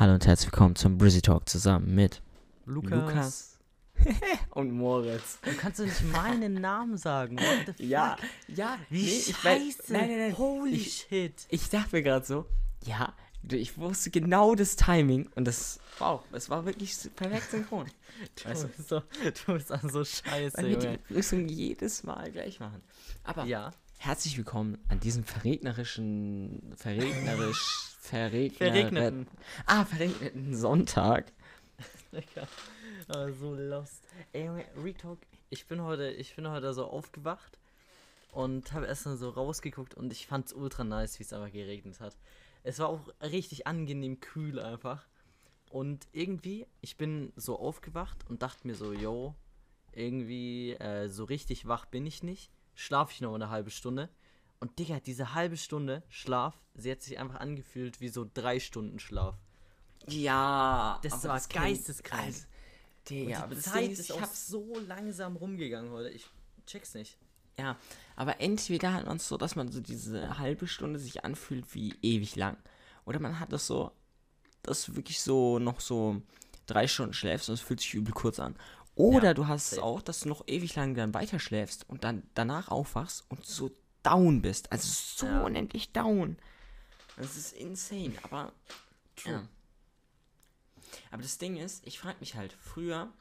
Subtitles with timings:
[0.00, 2.22] Hallo und herzlich willkommen zum Brizzy Talk zusammen mit
[2.64, 2.90] Lukas.
[2.90, 3.58] Lukas
[4.52, 5.38] und Moritz.
[5.42, 7.36] Du kannst doch nicht meinen Namen sagen.
[7.38, 7.80] What the fuck?
[7.80, 8.16] Ja,
[8.48, 9.82] ja, Wie nee, ich scheiße.
[9.82, 10.38] weiß- nein, nein, nein.
[10.38, 11.34] Holy ich, shit.
[11.50, 12.46] ich dachte mir gerade so,
[12.86, 17.84] ja, du, ich wusste genau das Timing und das, wow, es war wirklich perfekt synchron.
[18.44, 18.72] Weißt du, du?
[18.74, 19.00] bist so,
[19.46, 20.96] du bist auch so scheiße, Weil wir die.
[20.96, 22.80] Begrüßung jedes Mal gleich machen.
[23.22, 23.70] Aber Ja.
[24.02, 29.28] Herzlich willkommen an diesem verregnerischen, verregnerisch, verregner, Verregneten.
[29.66, 31.30] ah, verregneten Sonntag.
[33.08, 34.02] Ah, so lost.
[34.32, 35.18] Ey, Junge, Retalk.
[35.50, 37.58] Ich bin heute, ich bin heute so aufgewacht
[38.32, 42.00] und habe erst mal so rausgeguckt und ich fand's ultra nice, wie es einfach geregnet
[42.00, 42.16] hat.
[42.62, 45.06] Es war auch richtig angenehm kühl einfach.
[45.68, 49.34] Und irgendwie, ich bin so aufgewacht und dachte mir so, yo,
[49.92, 52.50] irgendwie äh, so richtig wach bin ich nicht.
[52.74, 54.08] Schlaf ich noch eine halbe Stunde.
[54.58, 58.98] Und Digga, diese halbe Stunde Schlaf, sie hat sich einfach angefühlt wie so drei Stunden
[58.98, 59.36] Schlaf.
[60.06, 62.24] Ja, Das war geisteskrank.
[62.24, 62.44] Also,
[62.98, 66.10] Und Digga, aber die das Zeit ist ist, ich auch so langsam rumgegangen heute.
[66.10, 66.26] Ich
[66.66, 67.18] check's nicht.
[67.58, 67.76] Ja,
[68.16, 71.94] aber entweder hat man es so, dass man so diese halbe Stunde sich anfühlt wie
[72.02, 72.56] ewig lang.
[73.04, 73.92] Oder man hat das so,
[74.62, 76.22] dass du wirklich so noch so
[76.66, 78.56] drei Stunden schläfst und es fühlt sich übel kurz an.
[79.00, 82.04] Oder Ja, du hast es auch, dass du noch ewig lang dann weiter schläfst und
[82.04, 83.70] dann danach aufwachst und so
[84.02, 84.70] down bist.
[84.72, 85.42] Also so Ja.
[85.42, 86.36] unendlich down.
[87.16, 88.52] Das ist insane, aber.
[89.24, 89.46] Ja.
[91.10, 93.12] Aber das Ding ist, ich frage mich halt, früher,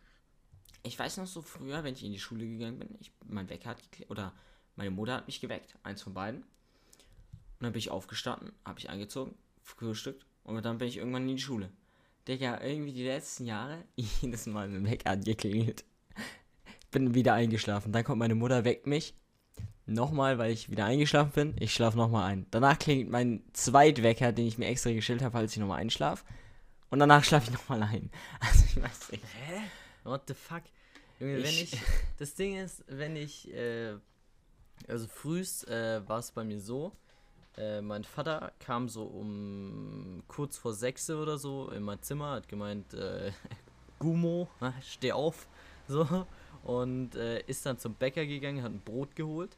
[0.84, 3.70] ich weiß noch so früher, wenn ich in die Schule gegangen bin, ich, mein Wecker
[3.70, 4.34] hat oder
[4.76, 6.42] meine Mutter hat mich geweckt, eins von beiden.
[6.42, 11.36] Und dann bin ich aufgestanden, habe ich angezogen, gefrühstückt und dann bin ich irgendwann in
[11.36, 11.70] die Schule.
[12.30, 15.84] Digga, irgendwie die letzten Jahre, jedes Mal mein Wecker hat geklingelt.
[16.92, 17.92] Bin wieder eingeschlafen.
[17.92, 19.16] Dann kommt meine Mutter, weckt mich.
[19.88, 21.56] Nochmal, weil ich wieder eingeschlafen bin.
[21.60, 22.46] Ich schlafe nochmal ein.
[22.52, 26.24] Danach klingelt mein Zweitwecker, den ich mir extra gestellt habe, falls ich nochmal einschlafe.
[26.92, 28.12] Und danach schlafe ich nochmal ein.
[28.40, 29.24] Also ich weiß nicht.
[29.48, 29.62] Hä?
[30.04, 30.62] What the fuck?
[31.20, 31.76] Junge, wenn ich.
[32.18, 33.52] Das Ding ist, wenn ich.
[33.52, 33.96] Äh,
[34.88, 36.92] also frühst äh, war es bei mir so.
[37.60, 42.48] Äh, mein Vater kam so um kurz vor sechs oder so in mein Zimmer, hat
[42.48, 43.32] gemeint, äh,
[44.00, 44.48] Gumo,
[44.82, 45.48] steh auf.
[45.88, 46.26] So.
[46.64, 49.58] Und äh, ist dann zum Bäcker gegangen, hat ein Brot geholt.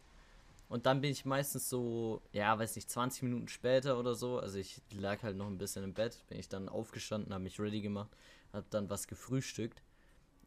[0.67, 4.39] Und dann bin ich meistens so, ja, weiß nicht, 20 Minuten später oder so.
[4.39, 7.59] Also ich lag halt noch ein bisschen im Bett, bin ich dann aufgestanden, habe mich
[7.59, 8.09] ready gemacht,
[8.53, 9.81] hab dann was gefrühstückt.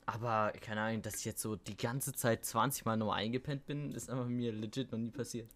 [0.07, 3.93] Aber keine Ahnung, dass ich jetzt so die ganze Zeit 20 Mal nur eingepennt bin,
[3.93, 5.49] ist einfach mir legit noch nie passiert.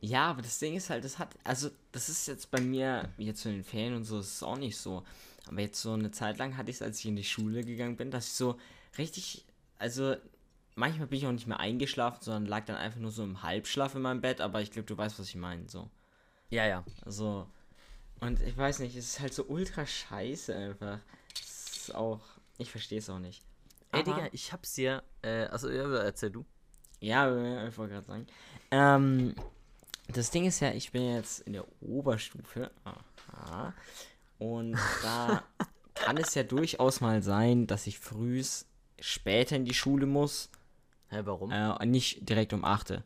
[0.00, 3.44] Ja, aber das Ding ist halt, das hat, also das ist jetzt bei mir, jetzt
[3.44, 5.02] in den Ferien und so, ist es auch nicht so.
[5.48, 7.96] Aber jetzt so eine Zeit lang hatte ich es, als ich in die Schule gegangen
[7.96, 8.58] bin, dass ich so
[8.98, 9.44] richtig,
[9.78, 10.14] also
[10.76, 13.96] manchmal bin ich auch nicht mehr eingeschlafen, sondern lag dann einfach nur so im Halbschlaf
[13.96, 15.90] in meinem Bett, aber ich glaube, du weißt, was ich meine, so.
[16.50, 16.84] Ja, ja.
[17.04, 17.48] Also,
[18.20, 21.00] und ich weiß nicht, es ist halt so ultra scheiße einfach.
[21.34, 22.20] Es ist auch,
[22.58, 23.42] ich verstehe es auch nicht.
[23.92, 26.44] Ey, Digga, ich hab's dir, äh, also ja, erzähl du.
[27.00, 28.26] Ja, äh, ich wollte gerade sagen.
[28.70, 29.34] Ähm,
[30.08, 32.70] das Ding ist ja, ich bin jetzt in der Oberstufe.
[32.84, 33.74] Aha.
[34.38, 35.42] Und da
[35.94, 38.66] kann es ja durchaus mal sein, dass ich frühs
[39.00, 40.50] später in die Schule muss.
[41.08, 41.50] Hä, warum?
[41.50, 43.02] Äh, nicht direkt um 8.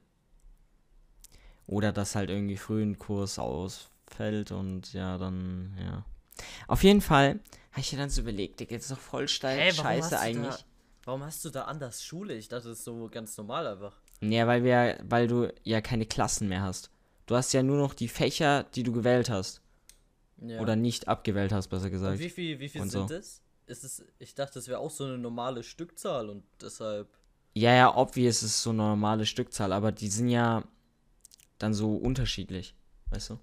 [1.67, 6.05] Oder dass halt irgendwie früh ein Kurs ausfällt und ja, dann, ja.
[6.67, 9.73] Auf jeden Fall habe ich mir dann so überlegt, Digga, das ist doch voll steil,
[9.77, 10.65] warum scheiße eigentlich.
[11.05, 12.35] Warum hast du da anders Schule?
[12.35, 14.01] Ich dachte, das ist so ganz normal einfach.
[14.21, 16.91] Ja, weil wir, weil du ja keine Klassen mehr hast.
[17.27, 19.61] Du hast ja nur noch die Fächer, die du gewählt hast.
[20.39, 20.61] Ja.
[20.61, 22.19] Oder nicht abgewählt hast, besser und gesagt.
[22.19, 23.15] wie viel, wie viel Und sind so.
[23.15, 23.41] es?
[23.67, 24.05] Ist es?
[24.19, 27.09] Ich dachte, das wäre auch so eine normale Stückzahl und deshalb.
[27.55, 30.65] Ja, ja, obvious ist so eine normale Stückzahl, aber die sind ja
[31.59, 32.75] dann so unterschiedlich,
[33.11, 33.39] weißt du?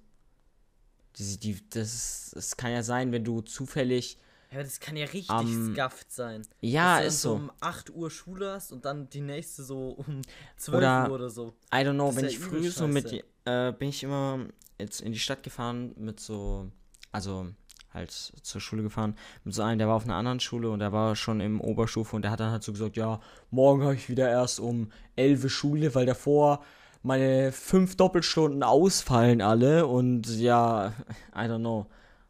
[1.17, 4.17] Die, die, das, ist- das kann ja sein, wenn du zufällig.
[4.51, 6.41] Ja, aber das kann ja richtig Am- scuffed sein.
[6.61, 7.33] Ja, ist so.
[7.33, 10.21] um 8 Uhr Schule hast und dann die nächste so um
[10.57, 11.53] 12 Oder- Uhr oder so.
[11.73, 13.23] I don't know, Das wenn ich früh so mit, scheiße.
[13.45, 14.39] äh, bin ich immer
[14.79, 16.71] jetzt in die Stadt gefahren mit so,
[17.11, 17.47] also
[17.93, 20.91] halt zur Schule gefahren, mit so einem, der war auf einer anderen Schule und der
[20.93, 23.19] war schon im Oberstufe und der hat dann halt so gesagt, ja,
[23.51, 26.63] morgen habe ich wieder erst um 11 Uhr Schule, weil davor
[27.01, 30.93] meine fünf Doppelstunden ausfallen alle und ja,
[31.35, 31.87] I don't know.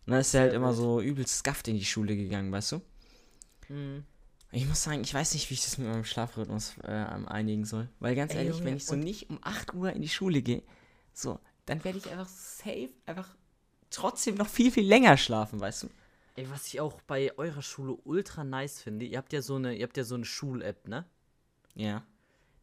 [0.10, 2.82] Und dann ist er halt immer so übelst skafft in die Schule gegangen, weißt du?
[3.68, 4.04] Mhm.
[4.52, 7.90] Ich muss sagen, ich weiß nicht, wie ich das mit meinem Schlafrhythmus äh, einigen soll.
[8.00, 10.42] Weil ganz Ey, ehrlich, Junge, wenn ich so nicht um 8 Uhr in die Schule
[10.42, 10.64] gehe,
[11.14, 13.30] so, dann werde ich einfach safe, einfach
[13.92, 15.90] trotzdem noch viel, viel länger schlafen, weißt du?
[16.38, 19.76] Ey, was ich auch bei eurer Schule ultra nice finde, ihr habt ja so eine,
[19.76, 21.06] ihr habt ja so eine Schul-App, ne?
[21.76, 22.04] Ja.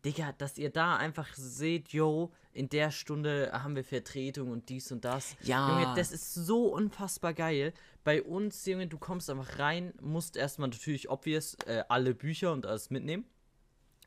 [0.07, 4.93] Digga, dass ihr da einfach seht, yo, in der Stunde haben wir Vertretung und dies
[4.93, 5.37] und das.
[5.43, 5.69] Ja.
[5.69, 7.75] Junge, das ist so unfassbar geil.
[8.05, 12.67] Bei uns, Junge, du kommst einfach rein, musst erstmal natürlich obvious äh, alle Bücher und
[12.67, 13.25] alles mitnehmen.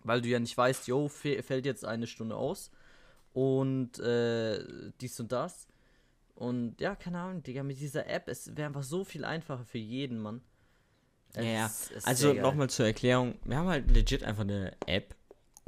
[0.04, 2.72] Weil du ja nicht weißt, yo, fällt jetzt eine Stunde aus.
[3.34, 4.64] Und äh,
[5.02, 5.68] dies und das.
[6.34, 9.78] Und ja, keine Ahnung, Digga, mit dieser App, es wäre einfach so viel einfacher für
[9.78, 10.42] jeden, Mann.
[11.36, 11.66] Ja, ja.
[11.66, 15.19] Es ist Also nochmal zur Erklärung, wir haben halt legit einfach eine App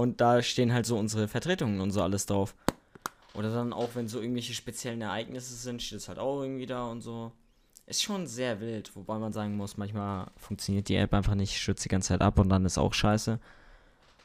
[0.02, 2.56] und da stehen halt so unsere Vertretungen und so alles drauf.
[3.36, 6.86] Oder dann auch, wenn so irgendwelche speziellen Ereignisse sind, steht es halt auch irgendwie da
[6.88, 7.32] und so.
[7.86, 11.86] Ist schon sehr wild, wobei man sagen muss, manchmal funktioniert die App einfach nicht, stürzt
[11.86, 13.40] die ganze Zeit ab und dann ist auch scheiße.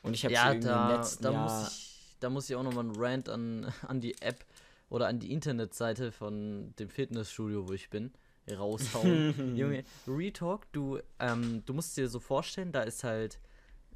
[0.02, 1.42] Und ich habe Ja, irgendwie im da, letzten da, Jahr...
[1.44, 4.44] muss ich, da muss ich auch nochmal einen Rant an, an die App
[4.88, 8.12] oder an die Internetseite von dem Fitnessstudio, wo ich bin,
[8.50, 9.54] raushauen.
[9.56, 13.38] Junge, Retalk, du, ähm, du musst dir so vorstellen, da ist halt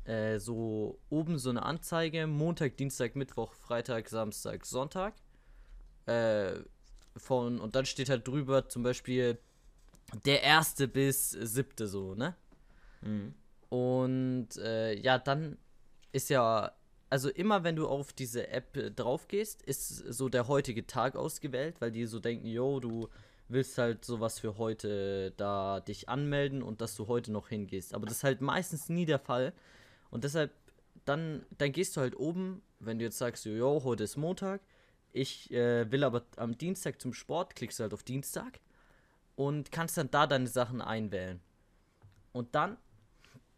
[0.04, 5.14] äh, so oben so eine Anzeige, Montag, Dienstag, Mittwoch, Freitag, Samstag, Sonntag.
[6.06, 6.60] Äh,
[7.16, 9.38] von, und dann steht halt drüber zum Beispiel
[10.24, 12.34] der erste bis siebte so, ne?
[13.02, 13.34] Mhm.
[13.68, 15.56] Und äh, ja, dann
[16.12, 16.72] ist ja,
[17.08, 21.80] also immer wenn du auf diese App drauf gehst, ist so der heutige Tag ausgewählt,
[21.80, 23.08] weil die so denken, yo, du
[23.48, 27.94] willst halt sowas für heute da dich anmelden und dass du heute noch hingehst.
[27.94, 29.52] Aber das ist halt meistens nie der Fall.
[30.10, 30.52] Und deshalb,
[31.04, 34.60] dann, dann gehst du halt oben, wenn du jetzt sagst, yo heute ist Montag,
[35.12, 38.60] ich äh, will aber am Dienstag zum Sport, klickst du halt auf Dienstag
[39.36, 41.40] und kannst dann da deine Sachen einwählen.
[42.32, 42.76] Und dann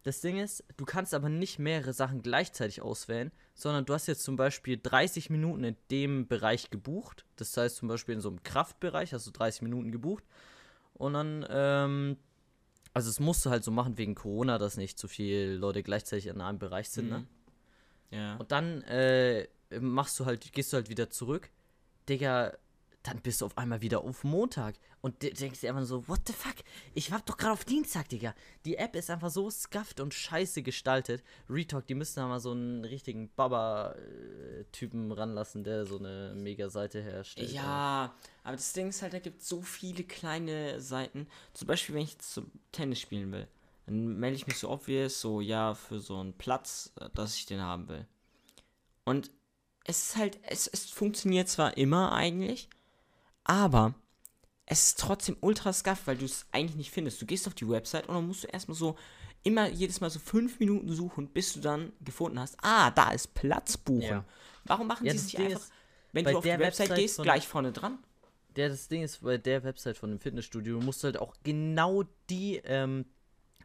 [0.02, 4.24] das Ding ist, du kannst aber nicht mehrere Sachen gleichzeitig auswählen, sondern du hast jetzt
[4.24, 7.24] zum Beispiel 30 Minuten in dem Bereich gebucht.
[7.36, 10.24] Das heißt zum Beispiel in so einem Kraftbereich hast du 30 Minuten gebucht.
[10.94, 12.16] Und dann, ähm,
[12.94, 16.26] also das musst du halt so machen wegen Corona, dass nicht zu viele Leute gleichzeitig
[16.26, 17.18] in einem Bereich sind, ne?
[17.18, 17.26] Mhm.
[18.10, 18.36] Ja.
[18.36, 19.48] Und dann äh,
[19.80, 21.50] machst du halt, gehst du halt wieder zurück.
[22.08, 22.52] Digga,
[23.02, 24.76] dann bist du auf einmal wieder auf Montag.
[25.00, 26.54] Und de- denkst dir einfach so, what the fuck?
[26.94, 28.34] Ich war doch gerade auf Dienstag, Digga.
[28.64, 31.24] Die App ist einfach so skafft und scheiße gestaltet.
[31.50, 37.50] Retalk, die müssen da mal so einen richtigen Baba-Typen ranlassen, der so eine Mega-Seite herstellt.
[37.50, 38.14] Ja,
[38.44, 41.26] aber das Ding ist halt, da gibt es so viele kleine Seiten.
[41.54, 43.48] Zum Beispiel, wenn ich jetzt zum Tennis spielen will,
[43.86, 47.46] dann melde ich mich so obvious, so ja, für so einen Platz, äh, dass ich
[47.46, 48.06] den haben will.
[49.04, 49.30] Und
[49.84, 52.68] es ist halt, es, es funktioniert zwar immer eigentlich,
[53.44, 53.94] aber
[54.66, 57.20] es ist trotzdem ultra scuff, weil du es eigentlich nicht findest.
[57.20, 58.96] Du gehst auf die Website und dann musst du erstmal so
[59.42, 63.34] immer jedes Mal so fünf Minuten suchen, bis du dann gefunden hast, ah, da ist
[63.34, 64.02] Platz buchen.
[64.02, 64.24] Ja.
[64.64, 65.72] Warum machen Ja, sie das es nicht Ding einfach, ist,
[66.12, 67.98] wenn du auf die der Website Website gehst, gleich vorne dran?
[68.56, 72.04] Der, das Ding ist, bei der Website von dem Fitnessstudio musst du halt auch genau
[72.30, 73.06] die ähm,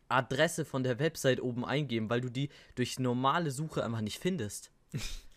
[0.10, 4.72] Adresse von der Website oben eingeben, weil du die durch normale Suche einfach nicht findest.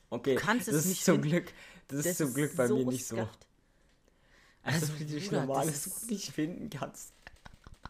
[0.09, 1.31] Okay, kannst es das nicht ist zum finden.
[1.31, 1.53] Glück,
[1.89, 3.17] das, ist zum Glück bei mir nicht so.
[3.17, 3.47] skafft.
[4.63, 7.13] Also, Also, wenn du Bruder, normales das ist- Suchen nicht finden kannst.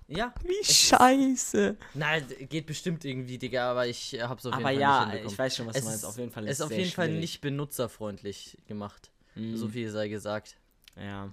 [0.09, 1.77] Ja, Wie ist- scheiße.
[1.95, 5.05] Nein, geht bestimmt irgendwie, Digga, aber ich äh, hab's auf Aber jeden Fall ja, nicht
[5.13, 5.33] hinbekommen.
[5.33, 6.03] ich weiß schon, was es du meinst.
[6.03, 7.21] ist- Auf jeden Fall Es ist auf jeden Fall schwierig.
[7.21, 9.11] nicht benutzerfreundlich gemacht.
[9.37, 9.57] Mhm.
[9.57, 10.57] So viel sei gesagt.
[10.97, 11.33] Ja.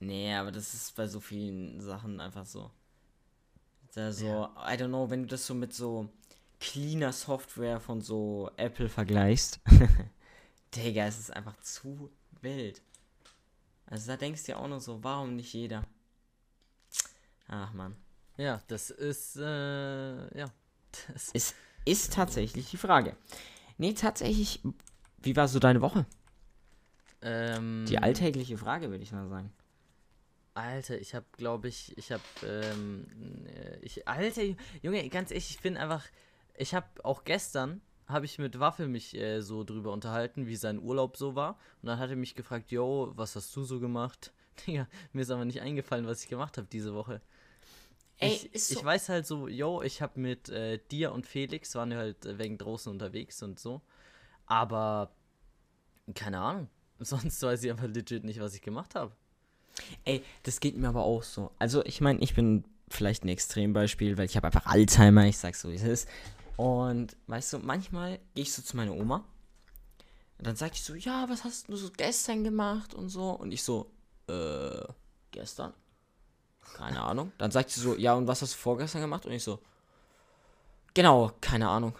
[0.00, 2.70] Nee, aber das ist bei so vielen Sachen einfach so.
[3.94, 6.08] Da so, I don't know, wenn du das so mit so
[6.60, 9.58] cleaner Software von so Apple vergleichst.
[10.74, 12.10] Digga, es ist einfach zu
[12.42, 12.82] wild.
[13.90, 15.84] Also da denkst du ja auch nur so, warum nicht jeder?
[17.48, 17.96] Ach man.
[18.36, 20.50] Ja, das ist, äh, ja.
[21.12, 23.16] Das, Ist, ist tatsächlich die Frage.
[23.78, 24.60] Nee, tatsächlich,
[25.22, 26.06] wie war so deine Woche?
[27.22, 29.52] ähm, Die alltägliche Frage, würde ich mal sagen.
[30.54, 33.06] Alter, ich hab, glaube ich, ich hab, ähm,
[33.46, 34.42] äh, ich, Alter,
[34.82, 36.04] Junge, ganz ehrlich, ich bin einfach,
[36.56, 40.80] ich hab auch gestern, habe ich mit Waffel mich äh, so drüber unterhalten, wie sein
[40.80, 41.58] Urlaub so war.
[41.82, 44.32] Und dann hat er mich gefragt, yo, was hast du so gemacht?
[44.66, 47.20] Digga, mir ist aber nicht eingefallen, was ich gemacht habe diese Woche.
[48.20, 51.26] Ey, ich, ist so- ich weiß halt so, yo, ich habe mit äh, dir und
[51.26, 53.80] Felix, waren wir halt äh, wegen draußen unterwegs und so.
[54.46, 55.12] Aber,
[56.14, 56.68] keine Ahnung.
[56.98, 59.12] Sonst weiß ich einfach legit nicht, was ich gemacht habe.
[60.04, 61.52] Ey, das geht mir aber auch so.
[61.58, 65.60] Also, ich meine, ich bin vielleicht ein Extrembeispiel, weil ich habe einfach Alzheimer, ich sag's
[65.60, 66.08] so, wie es ist.
[66.58, 69.24] Und weißt du, manchmal gehe ich so zu meiner Oma
[70.38, 73.30] und dann sagt die so, ja, was hast du so gestern gemacht und so.
[73.30, 73.92] Und ich so,
[74.28, 74.82] äh,
[75.30, 75.72] gestern?
[76.74, 77.30] Keine Ahnung.
[77.38, 79.24] Dann sagt sie so, ja, und was hast du vorgestern gemacht?
[79.24, 79.60] Und ich so,
[80.94, 81.94] genau, keine Ahnung.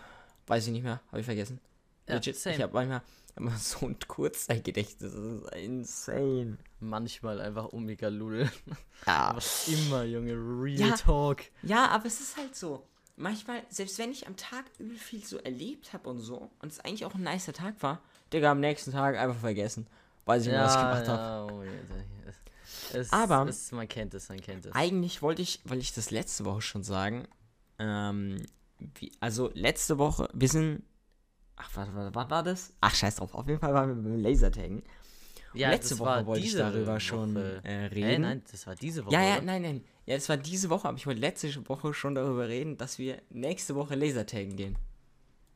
[0.48, 1.60] Weiß ich nicht mehr, habe ich vergessen.
[2.08, 2.58] Ja, Legit, ich same.
[2.58, 3.02] habe manchmal
[3.36, 6.58] immer so ein Kurzzeitgedächtnis, das ist insane.
[6.80, 8.50] Manchmal einfach Omega Lul.
[9.06, 9.32] Ja.
[9.36, 10.32] Was immer, Junge.
[10.32, 10.96] Real Ja.
[10.96, 11.42] Talk.
[11.62, 12.84] Ja, aber es ist halt so.
[13.18, 16.80] Manchmal, selbst wenn ich am Tag übel viel so erlebt habe und so, und es
[16.80, 18.00] eigentlich auch ein nicer Tag war,
[18.32, 19.86] Digga, am nächsten Tag einfach vergessen.
[20.24, 21.52] Weiß ich nicht, was ich gemacht habe.
[21.52, 21.70] oh, ja,
[22.92, 24.74] es, Aber- es, man kennt es, man kennt es.
[24.74, 27.26] Eigentlich wollte ich, wollte ich das letzte Woche schon sagen.
[27.78, 28.44] Ähm,
[28.78, 30.82] wie, also letzte Woche, wir sind.
[31.56, 32.72] Ach, was, was, was war das?
[32.80, 33.34] Ach, scheiß drauf.
[33.34, 34.82] Auf jeden Fall waren wir beim Lasertaggen.
[35.58, 37.60] Ja, letzte das Woche wollte ich darüber schon, Woche.
[37.64, 38.22] äh, Hä, reden.
[38.22, 39.14] nein, das war diese Woche.
[39.14, 39.42] Ja, ja, oder?
[39.42, 39.84] nein, nein.
[40.06, 43.20] Ja, es war diese Woche, aber ich wollte letzte Woche schon darüber reden, dass wir
[43.30, 44.78] nächste Woche Lasertaggen gehen.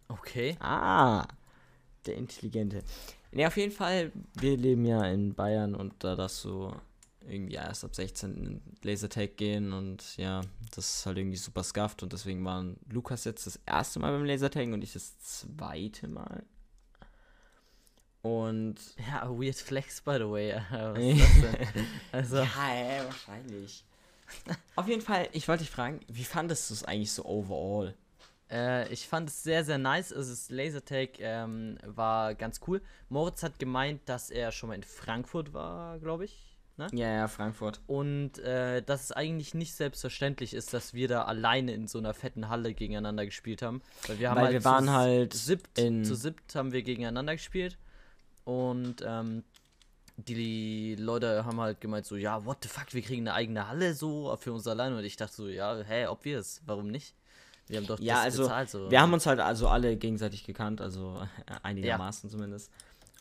[0.09, 0.57] Okay.
[0.61, 1.27] Ah,
[2.07, 2.83] der Intelligente.
[3.31, 6.71] Ne, auf jeden Fall, wir leben ja in Bayern und da darfst du
[7.27, 10.41] irgendwie erst ab 16 in Lasertag gehen und ja,
[10.75, 14.25] das ist halt irgendwie super scuffed und deswegen waren Lukas jetzt das erste Mal beim
[14.25, 16.43] Lasertag und ich das zweite Mal.
[18.23, 18.77] Und
[19.11, 20.55] Ja, weird flex, by the way.
[20.71, 21.87] Was ist das denn?
[22.13, 23.85] Also, ja, ja, wahrscheinlich.
[24.77, 27.95] auf jeden Fall, ich wollte dich fragen, wie fandest du es eigentlich so overall?
[28.51, 30.13] Äh, ich fand es sehr, sehr nice.
[30.13, 32.81] Also das Lasertag ähm, war ganz cool.
[33.09, 36.57] Moritz hat gemeint, dass er schon mal in Frankfurt war, glaube ich.
[36.77, 36.87] Ne?
[36.93, 37.81] Ja, ja, Frankfurt.
[37.87, 42.15] Und äh, dass es eigentlich nicht selbstverständlich ist, dass wir da alleine in so einer
[42.15, 43.83] fetten Halle gegeneinander gespielt haben.
[44.07, 47.35] Weil wir, haben Weil halt wir waren halt siebt, in- zu siebt haben wir gegeneinander
[47.35, 47.77] gespielt.
[48.45, 49.45] Und ähm,
[50.17, 53.95] die Leute haben halt gemeint so, ja, what the fuck, wir kriegen eine eigene Halle
[53.95, 54.97] so für uns alleine.
[54.97, 57.15] Und ich dachte so, ja, hä, ob wir es, warum nicht?
[57.69, 58.71] Wir haben doch Ja, also, bezahlt.
[58.71, 58.91] So.
[58.91, 61.23] Wir haben uns halt also alle gegenseitig gekannt, also
[61.63, 62.71] einigermaßen zumindest.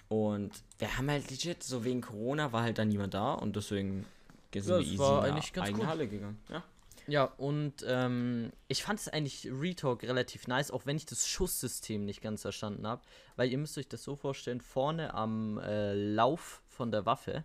[0.09, 4.05] Und wir haben halt legit, so wegen Corona war halt dann niemand da und deswegen
[4.53, 5.87] sind Ja, wir easy war in ganz eigene cool.
[5.87, 6.39] Halle gegangen.
[6.49, 6.63] Ja.
[7.07, 12.05] Ja, und ähm, ich fand es eigentlich Retalk relativ nice, auch wenn ich das Schusssystem
[12.05, 13.01] nicht ganz verstanden habe.
[13.35, 17.43] Weil ihr müsst euch das so vorstellen, vorne am äh, Lauf von der Waffe,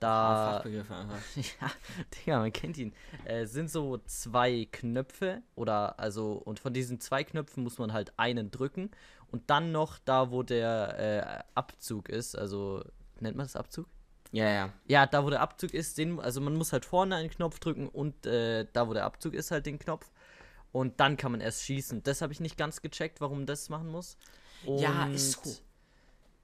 [0.00, 1.20] da, Fachbegriffe einfach.
[1.36, 1.70] ja,
[2.14, 2.94] Digga, man kennt ihn,
[3.24, 8.12] äh, sind so zwei Knöpfe oder also, und von diesen zwei Knöpfen muss man halt
[8.16, 8.90] einen drücken
[9.30, 12.84] und dann noch da, wo der äh, Abzug ist, also,
[13.20, 13.86] nennt man das Abzug?
[14.32, 14.72] Ja, ja.
[14.86, 17.88] Ja, da wo der Abzug ist, den, also man muss halt vorne einen Knopf drücken
[17.88, 20.10] und äh, da wo der Abzug ist, halt den Knopf.
[20.70, 22.02] Und dann kann man erst schießen.
[22.02, 24.16] Das habe ich nicht ganz gecheckt, warum das machen muss.
[24.66, 25.52] Ja, Und- ist so.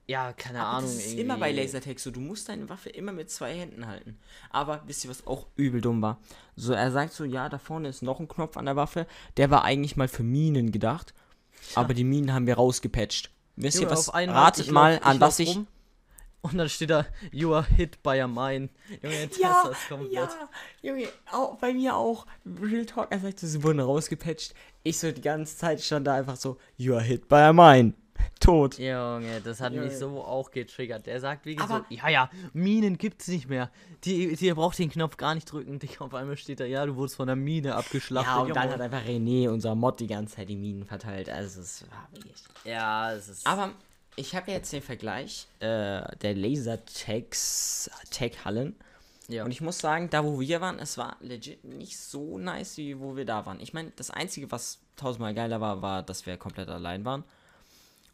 [0.07, 0.83] Ja, keine Aber Ahnung.
[0.83, 1.21] das ist irgendwie.
[1.21, 4.19] immer bei Lasertag so, du musst deine Waffe immer mit zwei Händen halten.
[4.51, 6.19] Aber wisst ihr, was auch übel dumm war?
[6.55, 9.49] So, er sagt so, ja, da vorne ist noch ein Knopf an der Waffe, der
[9.49, 11.15] war eigentlich mal für Minen gedacht,
[11.73, 13.31] aber die Minen haben wir rausgepatcht.
[13.55, 14.13] Wisst ihr was?
[14.13, 15.55] Ratet ich mal, an ich was lauf ich...
[15.55, 15.67] rum
[16.51, 18.69] Und dann steht da, you are hit by a mine.
[19.01, 20.13] Junge, jetzt Ja, hast du das komplett.
[20.13, 20.29] ja,
[20.81, 22.25] Junge, auch, bei mir auch.
[22.61, 24.53] Real Talk, er sagt, so, sie wurden rausgepatcht.
[24.83, 27.93] Ich so die ganze Zeit stand da einfach so, you are hit by a mine.
[28.39, 28.77] Tot.
[28.77, 29.87] Junge, das hat Junge.
[29.87, 31.05] mich so auch getriggert.
[31.05, 33.71] Der sagt wie Aber- so, ja, ja, Minen gibt's nicht mehr.
[34.03, 35.79] Die, die ihr braucht den Knopf gar nicht drücken.
[35.79, 38.31] Digga, auf einmal steht da, ja, du wurdest von der Mine abgeschlachtet.
[38.33, 41.29] Ja, und dann hat einfach René, unser Mod, die ganze Zeit die Minen verteilt.
[41.29, 42.35] Also, es war wirklich.
[42.63, 43.47] Ja, es ist.
[43.47, 43.71] Aber
[44.15, 48.75] ich habe jetzt den Vergleich äh, der Lasertags Tag-Hallen.
[49.27, 49.43] ja.
[49.43, 52.99] Und ich muss sagen, da wo wir waren, es war legit nicht so nice, wie
[52.99, 53.59] wo wir da waren.
[53.59, 57.23] Ich meine, das Einzige, was tausendmal geiler war, war, dass wir komplett allein waren.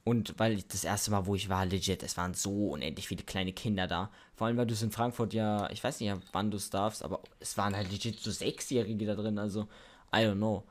[0.03, 3.23] Und weil ich das erste Mal, wo ich war, legit, es waren so unendlich viele
[3.23, 4.09] kleine Kinder da.
[4.35, 7.03] Vor allem, weil du es in Frankfurt ja, ich weiß nicht, wann du es darfst,
[7.03, 9.67] aber es waren halt legit so Sechsjährige da drin, also
[10.13, 10.63] I don't know.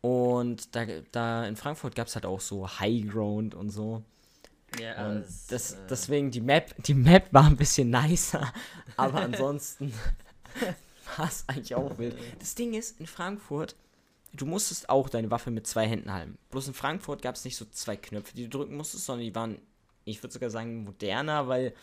[0.00, 4.02] Und da, da in Frankfurt gab es halt auch so Highground und so.
[4.80, 8.52] Ja, Und es, das, äh, deswegen die Map, die Map war ein bisschen nicer,
[8.96, 9.92] aber ansonsten
[11.16, 12.16] war es eigentlich auch wild.
[12.38, 13.76] Das Ding ist, in Frankfurt,
[14.32, 16.38] du musstest auch deine Waffe mit zwei Händen halten.
[16.50, 19.34] Bloß in Frankfurt gab es nicht so zwei Knöpfe, die du drücken musstest, sondern die
[19.34, 19.58] waren,
[20.04, 21.74] ich würde sogar sagen, moderner, weil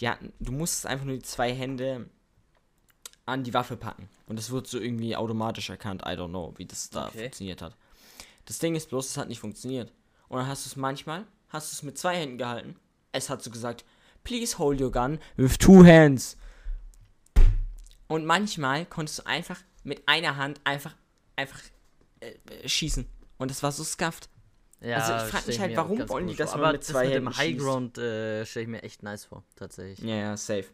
[0.00, 2.08] die hatten, du musstest einfach nur die zwei Hände
[3.24, 4.08] an die Waffe packen.
[4.26, 6.02] Und das wird so irgendwie automatisch erkannt.
[6.02, 7.22] I don't know, wie das da Okay.
[7.22, 7.76] funktioniert hat.
[8.44, 9.92] Das Ding ist bloß, es hat nicht funktioniert.
[10.28, 11.24] Und dann hast du es manchmal,
[11.56, 12.76] hast du es mit zwei Händen gehalten.
[13.12, 13.84] Es hat so gesagt,
[14.24, 16.36] please hold your gun with two hands.
[18.08, 20.94] Und manchmal konntest du einfach mit einer Hand einfach,
[21.34, 21.60] einfach
[22.20, 23.06] äh, äh, schießen.
[23.38, 24.28] Und das war so scuffed.
[24.80, 27.32] ja, also ich frag mich halt, warum wollen die das mal mit zwei mit Händen
[27.32, 27.40] schießt?
[27.40, 29.98] Highground äh, stelle ich mir echt nice vor, tatsächlich.
[30.08, 30.66] Ja, ja, safe.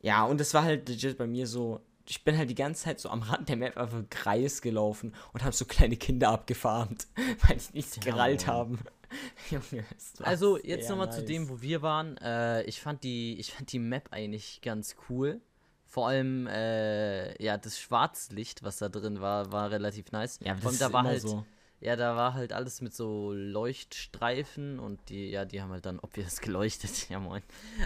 [0.00, 1.80] Ja, und das war halt legit bei mir so.
[2.06, 5.14] Ich bin halt die ganze Zeit so am Rand der Map einfach im Kreis gelaufen
[5.32, 7.06] und habe so kleine Kinder abgefarmt,
[7.48, 8.78] weil die nichts Ja, gerallt haben.
[9.50, 9.84] Junge,
[10.22, 11.26] Also jetzt nochmal zu nice.
[11.28, 12.16] dem, wo wir waren.
[12.18, 15.40] Äh, ich fand die, ich fand die Map eigentlich ganz cool.
[15.86, 20.38] Vor allem, äh, ja, das Schwarzlicht, was da drin war, war relativ nice.
[20.42, 21.46] Ja, das allem, ist da war halt, so.
[21.80, 25.98] ja, da war halt alles mit so Leuchtstreifen und die, ja, die haben halt dann
[25.98, 27.08] obvious geleuchtet.
[27.08, 27.42] Ja, moin.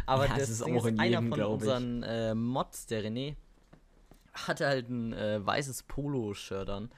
[0.06, 1.68] Aber Ja, das ist auch in einer jedem, von glaub ich.
[1.68, 3.36] unseren äh, Mods, der René,
[4.32, 6.90] hatte halt ein äh, weißes Polo-Shirt an.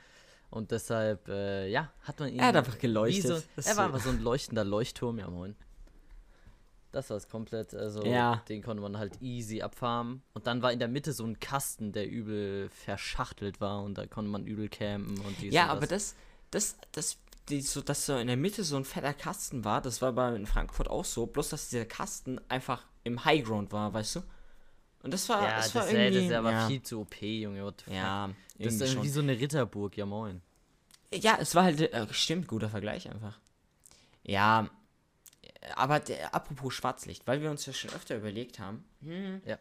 [0.54, 2.38] Und deshalb, äh, ja, hat man ihn.
[2.38, 3.44] Er hat einfach geleuchtet.
[3.56, 5.56] So, er war einfach so ein leuchtender Leuchtturm, ja moin.
[6.92, 7.74] Das war es komplett.
[7.74, 8.40] Also, Ja.
[8.48, 10.22] den konnte man halt easy abfarmen.
[10.32, 13.82] Und dann war in der Mitte so ein Kasten, der übel verschachtelt war.
[13.82, 16.14] Und da konnte man übel campen und dies Ja, und aber das,
[16.52, 17.18] das, das,
[17.48, 20.36] die, so, dass so in der Mitte so ein fetter Kasten war, das war bei
[20.36, 24.22] in Frankfurt auch so, bloß dass dieser Kasten einfach im Highground war, weißt du?
[25.04, 27.00] Und das war, Ja, das das, war ja, irgendwie, das ist aber ja, viel zu
[27.02, 27.62] OP, Junge.
[27.64, 27.94] What the fuck?
[27.94, 29.08] ja, das ist wie schon.
[29.08, 30.40] so eine Ritterburg, ja moin.
[31.12, 33.38] Ja, es war halt, äh, stimmt, guter Vergleich einfach.
[34.24, 34.68] Ja,
[35.76, 39.58] aber der, apropos Schwarzlicht, weil wir uns ja schon öfter überlegt haben, hm, Ja.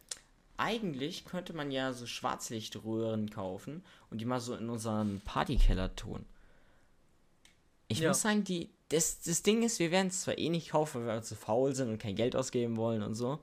[0.58, 6.26] eigentlich könnte man ja so Schwarzlichtröhren kaufen und die mal so in unseren Partykeller tun.
[7.90, 8.10] Ich Ja.
[8.10, 11.18] muss sagen, die, das, das Ding ist, wir werden es zwar eh nicht kaufen, weil
[11.18, 13.40] wir zu faul sind und kein Geld ausgeben wollen und so,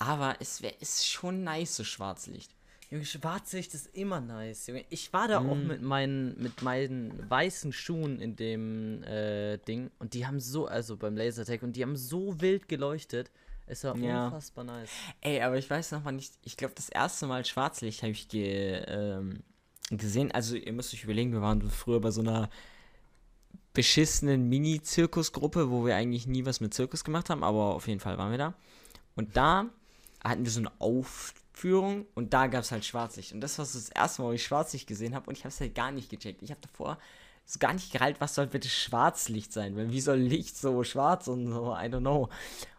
[0.00, 2.50] aber es wäre ist schon nice, so Schwarzlicht.
[2.90, 4.84] Junge, Schwarzlicht ist immer nice, Junge.
[4.90, 5.66] Ich war da auch Mm.
[5.68, 10.96] mit meinen, mit meinen weißen Schuhen in dem äh, Ding und die haben so, also
[10.96, 13.30] beim Lasertag, und die haben so wild geleuchtet.
[13.66, 14.24] Es war Ja.
[14.24, 14.90] unfassbar nice.
[15.20, 18.26] Ey, aber ich weiß noch mal nicht, ich glaube, das erste Mal Schwarzlicht habe ich
[18.28, 19.44] ge, ähm,
[19.90, 20.32] gesehen.
[20.32, 22.50] Also, ihr müsst euch überlegen, wir waren früher bei so einer
[23.72, 28.18] beschissenen Mini-Zirkusgruppe, wo wir eigentlich nie was mit Zirkus gemacht haben, aber auf jeden Fall
[28.18, 28.54] waren wir da.
[29.14, 29.66] Und da
[30.22, 33.32] hatten wir so eine Aufführung und da gab es halt Schwarzlicht.
[33.32, 35.48] Und das war so das erste Mal, wo ich Schwarzlicht gesehen habe und ich habe
[35.48, 36.42] es halt gar nicht gecheckt.
[36.42, 36.98] Ich habe davor
[37.46, 41.26] so gar nicht gereilt, was soll bitte Schwarzlicht sein, weil wie soll Licht so schwarz
[41.26, 42.28] und so, I don't know.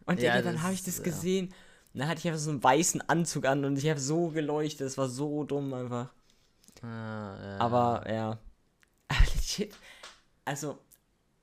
[0.06, 1.04] Und Ja, Digga, dann habe ich das ja.
[1.04, 1.48] gesehen.
[1.94, 4.88] Und dann hatte ich einfach so einen weißen Anzug an und ich habe so geleuchtet.
[4.88, 6.10] Das war so dumm einfach.
[6.82, 7.58] Ah, ja.
[7.60, 8.40] Aber ja.
[9.10, 9.76] Aber legit.
[10.46, 10.80] Also,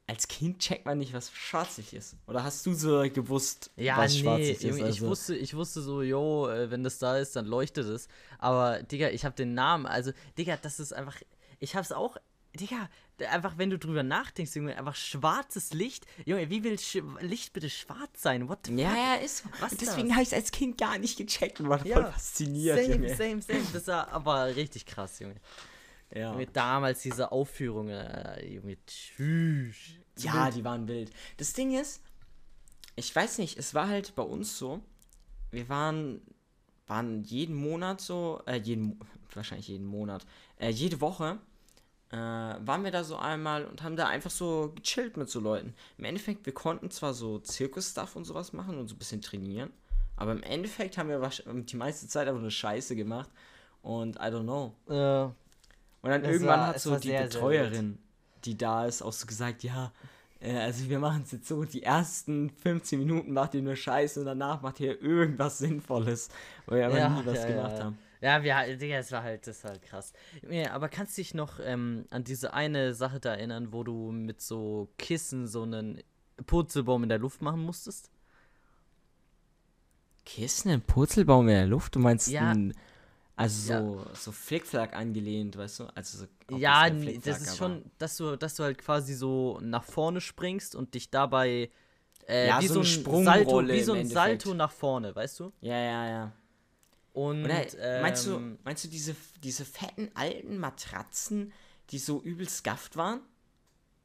[0.09, 2.17] als Kind checkt man nicht, was Schwarzlicht ist.
[2.27, 4.62] Oder hast du so gewusst, Ja, was nee, Schwarzlicht ist?
[4.65, 7.87] Junge, ich, Also, wusste, ich wusste so, yo, äh, wenn das da ist, dann leuchtet
[7.87, 8.09] es.
[8.38, 11.17] Aber, Digga, ich habe den Namen, also, Digga, das ist einfach,
[11.61, 12.17] ich hab's auch,
[12.59, 12.88] Digga,
[13.31, 16.07] einfach, wenn du drüber nachdenkst, Junge, einfach schwarzes Licht.
[16.25, 18.49] Junge, wie will Sch Licht bitte schwarz sein?
[18.49, 18.97] What the ja, fuck?
[18.99, 19.45] ja, ist so.
[19.61, 22.79] Was deswegen habe ich es als Kind gar nicht gecheckt und war Ja, voll fasziniert.
[22.83, 23.15] Same, Junge.
[23.15, 23.62] same, same.
[23.75, 25.35] Das war aber richtig krass, Junge.
[26.15, 26.33] Ja.
[26.33, 29.77] Junge, damals diese Aufführung, äh, Junge, tschüss.
[30.18, 31.11] Ja, die waren wild.
[31.37, 32.03] Das Ding ist,
[32.97, 34.83] ich weiß nicht, es war halt bei uns so,
[35.51, 36.21] wir waren,
[36.87, 38.99] waren jeden Monat so, äh, jeden,
[39.33, 40.27] wahrscheinlich jeden Monat,
[40.59, 41.38] äh, jede Woche
[42.11, 45.75] äh, waren wir da so einmal und haben da einfach so gechillt mit so Leuten.
[45.99, 49.71] Im Endeffekt, wir konnten zwar so Zirkus-Stuff und sowas machen und so ein bisschen trainieren,
[50.16, 51.31] aber im Endeffekt haben wir
[51.62, 53.31] die meiste Zeit einfach nur Scheiße gemacht
[53.83, 54.75] und I don't know.
[54.88, 55.31] Äh,
[56.03, 57.99] Und dann Es irgendwann war- hat so die sehr, sehr Betreuerin,
[58.45, 59.93] die da ist, auch so gesagt, ja,
[60.41, 64.21] äh, also wir machen es jetzt so, die ersten 15 Minuten macht ihr nur Scheiße
[64.21, 66.29] und danach macht ihr irgendwas Sinnvolles,
[66.67, 67.85] weil wir aber Ja, nie was ja, gemacht ja.
[67.85, 67.99] haben.
[68.21, 70.13] Ja, wir, Digga, es war halt, das war halt krass.
[70.49, 74.11] Ja, aber kannst du dich noch ähm, an diese eine Sache da erinnern, wo du
[74.11, 76.03] mit so Kissen so einen
[76.47, 78.11] Purzelbaum in der Luft machen musstest?
[80.25, 81.95] Kissen, ein Purzelbaum in der Luft?
[81.95, 82.51] Du meinst, Ja.
[82.51, 82.75] ein,
[83.38, 85.85] also so, so Flickflack angelehnt, weißt du?
[85.94, 89.59] Also so, ja, nee, Flickflack, das ist schon, dass du, dass du halt quasi so
[89.62, 91.70] nach vorne springst und dich dabei
[92.27, 94.09] äh, Ja, wie so ein Salto, Sprungrolle wie so ein.
[94.09, 95.53] Salto nach vorne, weißt du?
[95.61, 96.33] Ja, ja, ja.
[97.12, 97.55] Und Oder
[98.01, 101.53] meinst du, ähm, meinst du diese, diese fetten alten Matratzen,
[101.90, 103.20] die so übel skafft waren?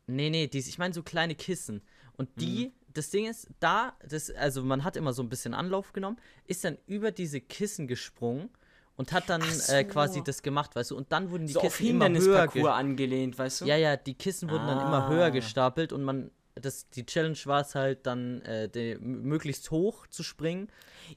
[0.08, 1.82] Nee, nee, dies, ich meine so kleine Kissen.
[2.18, 2.72] Und die, Mhm.
[2.94, 6.64] das Ding ist, da, das, also man hat immer so ein bisschen Anlauf genommen, ist
[6.64, 8.50] dann über diese Kissen gesprungen
[8.96, 10.26] und hat dann Ach äh, quasi so.
[10.26, 10.98] das gemacht, weißt du?
[10.98, 12.74] Und dann wurden die so Kissen immer höher.
[12.74, 13.66] Angelehnt, weißt du?
[13.66, 15.30] ja, ja, die Kissen wurden dann immer höher Ah.
[15.30, 20.22] gestapelt und man, das, die Challenge war es halt dann, äh, de, möglichst hoch zu
[20.24, 20.68] springen.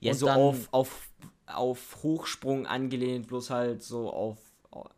[0.01, 1.09] Ja, und so dann- auf, auf,
[1.47, 4.39] auf Hochsprung angelehnt, bloß halt so auf,
[4.71, 4.89] auf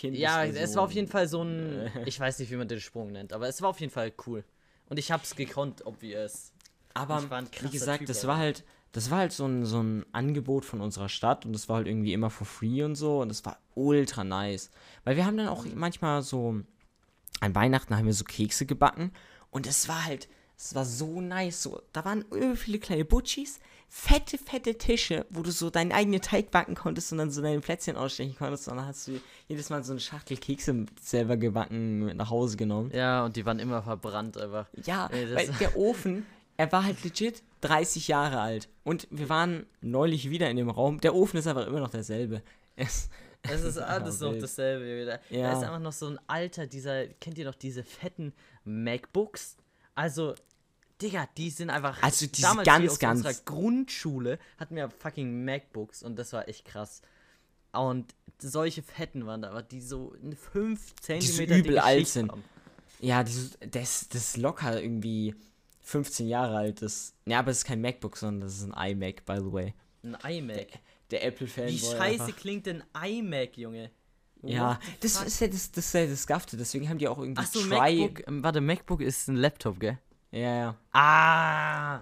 [0.00, 2.04] Ja, es war auf jeden Fall so ein, Äh.
[2.06, 4.44] ich weiß nicht, wie man den Sprung nennt, aber es war auf jeden Fall cool.
[4.88, 6.52] Und ich hab's gekonnt, obvious.
[6.94, 9.66] Aber ich war ein wie gesagt, Typ, das war halt, das war halt so ein,
[9.66, 12.94] so ein Angebot von unserer Stadt und das war halt irgendwie immer for free und
[12.94, 14.70] so und das war ultra nice.
[15.04, 15.52] Weil wir haben dann Mhm.
[15.52, 16.60] auch manchmal so,
[17.40, 19.12] an Weihnachten haben wir so Kekse gebacken
[19.50, 21.62] und es war halt, es war so nice.
[21.62, 26.20] So, da waren übel viele kleine Butchis, fette, fette Tische, wo du so deinen eigenen
[26.20, 29.70] Teig backen konntest und dann so deine Plätzchen ausstechen konntest und dann hast du jedes
[29.70, 32.90] Mal so eine Schachtel Kekse selber gebacken mit nach Hause genommen.
[32.94, 34.66] Ja, und die waren immer verbrannt einfach.
[34.84, 36.24] Ja, Ey, weil der Ofen,
[36.56, 38.68] er war halt legit 30 Jahre alt.
[38.84, 41.00] Und wir waren neulich wieder in dem Raum.
[41.00, 42.42] Der Ofen ist einfach immer noch derselbe.
[42.76, 43.08] Es,
[43.42, 45.20] Es ist alles noch dasselbe wieder.
[45.30, 45.52] Ja.
[45.52, 48.32] Da ist einfach noch so ein alter, dieser, kennt ihr noch diese fetten
[48.64, 49.56] MacBooks?
[49.94, 50.34] Also,
[51.00, 52.02] Digga, die sind einfach.
[52.02, 56.48] Also diese damals ganz, aus ganz- unserer Grundschule hatten wir fucking MacBooks und das war
[56.48, 57.02] echt krass.
[57.72, 60.14] Und solche Fetten waren da, aber die so
[60.52, 62.32] 5 so cm übel alt sind.
[63.00, 65.34] Ja, dieses, das, das ist locker irgendwie
[65.84, 66.82] 15 Jahre alt.
[66.82, 69.74] Das, ja, aber es ist kein MacBook, sondern das ist ein iMac, by the way.
[70.02, 70.66] Ein iMac.
[71.10, 71.68] Der Apple-Fan.
[71.68, 73.90] Wie scheiße klingt denn iMac, Junge?
[74.42, 75.26] Ja, das fuck?
[75.26, 77.60] ist ja das, das, ist ja das Gafte, deswegen haben die auch irgendwie Ach so,
[77.60, 78.28] Try- MacBook.
[78.28, 79.98] ähm, Warte, MacBook ist ein Laptop, gell?
[80.32, 80.76] Ja, ja.
[80.92, 82.00] Ah,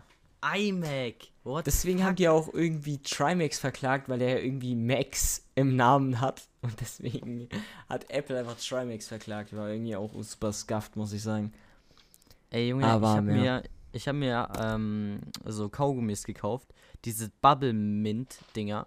[0.57, 1.15] iMac.
[1.45, 1.67] What?
[1.67, 6.43] Deswegen haben die auch irgendwie Trimax verklagt, weil er irgendwie Max im Namen hat.
[6.63, 7.49] Und deswegen
[7.89, 9.55] hat Apple einfach Trimax verklagt.
[9.55, 11.53] War irgendwie auch super scuffed, muss ich sagen.
[12.53, 13.37] Ey, Junge, Aber, ich habe ja.
[13.37, 13.63] mir,
[13.93, 16.69] ich hab mir ähm, so Kaugummis gekauft.
[17.03, 18.87] Diese Bubble Mint Dinger.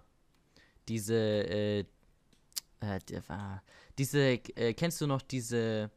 [0.86, 3.60] Diese, äh, äh, ah,
[3.98, 5.90] diese, äh, kennst du noch diese,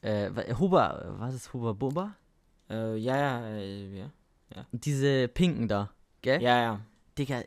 [0.00, 2.14] äh, Huba, was ist Huba Bubba?
[2.70, 4.12] Äh, ja, ja, äh, ja.
[4.70, 5.90] Diese pinken da,
[6.22, 6.40] gell?
[6.40, 6.80] Ja, ja.
[7.18, 7.42] Digga,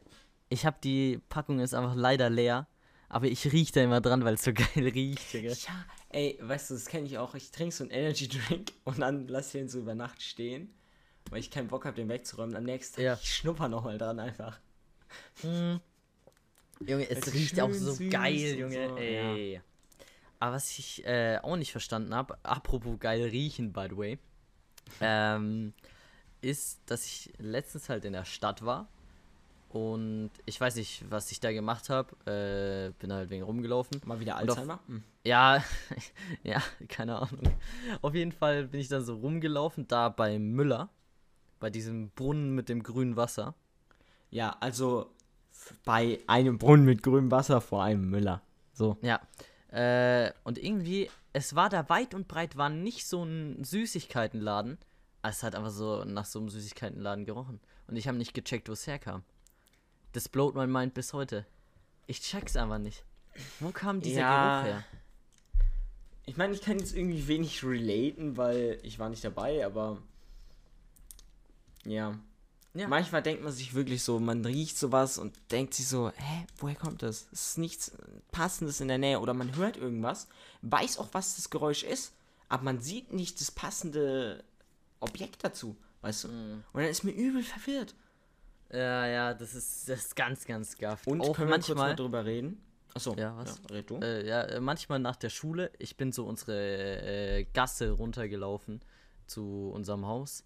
[0.49, 2.67] ich hab die Packung ist einfach leider leer.
[3.07, 5.53] Aber ich riech da immer dran, weil es so geil riecht, Digga.
[5.53, 7.35] Ja, ey, weißt du, das kenne ich auch.
[7.35, 10.73] Ich trinke so einen Energy Drink und dann lasse ich den so über Nacht stehen,
[11.29, 12.55] weil ich keinen Bock habe, den wegzuräumen.
[12.55, 13.19] Am nächsten Tag, Ja.
[13.21, 14.59] ich schnupper nochmal dran einfach.
[15.43, 15.75] Mm.
[16.85, 18.89] Junge, es Es riecht auch so geil, Junge.
[18.89, 19.61] so, Ey.
[20.39, 24.19] Aber was ich äh, auch nicht verstanden habe, apropos geil riechen, by the way,
[25.01, 25.73] ähm,
[26.41, 28.87] ist, dass ich letztens halt in der Stadt war
[29.69, 32.15] und ich weiß nicht, was ich da gemacht habe.
[32.25, 34.01] Äh, bin halt wegen rumgelaufen.
[34.05, 34.79] Mal wieder Und auf- Alzheimer?
[34.87, 35.03] Hm.
[35.23, 35.63] Ja,
[36.43, 37.41] ja, keine Ahnung.
[38.01, 40.89] Auf jeden Fall bin ich dann so rumgelaufen, da bei Müller,
[41.59, 43.53] bei diesem Brunnen mit dem grünen Wasser.
[44.31, 45.11] Ja, also
[45.85, 48.41] bei einem Brunnen mit grünem Wasser vor einem Müller.
[48.73, 48.97] So.
[49.01, 49.19] Ja.
[49.71, 54.77] Äh, und irgendwie, es war da weit und breit, war nicht so ein Süßigkeitenladen.
[55.21, 57.59] Es hat einfach so nach so einem Süßigkeitenladen gerochen.
[57.87, 59.23] Und ich habe nicht gecheckt, wo es herkam.
[60.19, 61.45] Das blowt mein Mind bis heute.
[62.05, 63.05] Ich check's einfach nicht.
[63.61, 64.61] Wo kam dieser Ja.
[64.63, 64.85] Geruch her?
[66.25, 70.01] Ich meine, ich kann jetzt irgendwie wenig relaten, weil ich war nicht dabei, aber
[71.85, 72.19] ja.
[72.73, 72.89] Ja.
[72.89, 76.75] Manchmal denkt man sich wirklich so, man riecht sowas und denkt sich so, hä, woher
[76.75, 77.29] kommt das?
[77.31, 77.93] Es ist nichts
[78.33, 80.27] Passendes in der Nähe oder man hört irgendwas,
[80.63, 82.11] weiß auch, was das Geräusch ist,
[82.49, 84.43] aber man sieht nicht das passende
[84.99, 86.27] Objekt dazu, weißt du?
[86.27, 86.63] Mhm.
[86.73, 87.95] Und dann ist mir übel verwirrt.
[88.71, 91.05] Ja, ja, das ist, das ist ganz, ganz gaff.
[91.07, 92.61] Und auch können wir kurz mal manchmal, drüber reden?
[92.93, 93.61] Achso, Ja, was?
[93.69, 93.99] Ja, red du.
[94.01, 96.57] äh, ja, äh, manchmal nach der Schule, ich bin so unsere
[97.01, 98.81] äh, Gasse runtergelaufen
[99.27, 100.43] zu unserem Haus.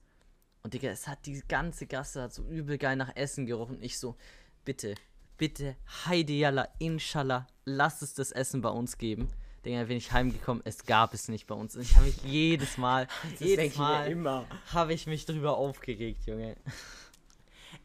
[0.62, 3.78] Und Digga, es hat die ganze Gasse hat so übel geil nach Essen gerochen.
[3.82, 4.16] Ich so,
[4.64, 4.96] bitte,
[5.38, 9.28] bitte, Heide Yalla, Inshallah, lass es das Essen bei uns geben.
[9.66, 11.76] Digga, bin ich heimgekommen, es gab es nicht bei uns.
[11.76, 13.08] Und ich habe mich jedes Mal,
[13.40, 14.46] jedes Mal immer.
[14.74, 16.56] habe ich mich drüber aufgeregt, Junge.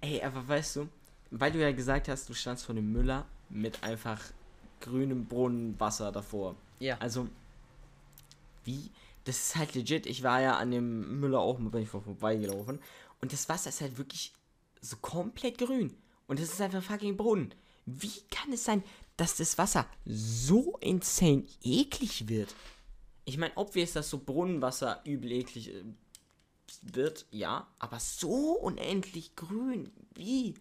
[0.01, 0.89] Ey, aber weißt du,
[1.31, 4.21] weil du ja gesagt hast, du standst vor dem Müller mit einfach
[4.81, 6.55] grünem Brunnenwasser davor.
[6.79, 6.99] Ja.
[6.99, 7.29] Also,
[8.65, 8.91] wie?
[9.25, 10.07] Das ist halt legit.
[10.07, 12.79] Ich war ja an dem Müller auch mal, bin ich vor vorbeigelaufen.
[13.21, 14.33] Und das Wasser ist halt wirklich
[14.81, 15.95] so komplett grün.
[16.29, 17.53] Und das ist einfach fucking Brunnen.
[17.85, 18.83] Wie kann es sein,
[19.17, 22.55] dass das Wasser so insane eklig wird?
[23.25, 25.85] Ich meine, obvious, dass so Brunnenwasser übel eklig äh,
[26.83, 27.67] wird, ja.
[27.79, 29.91] Aber so unendlich grün.
[30.15, 30.55] Wie?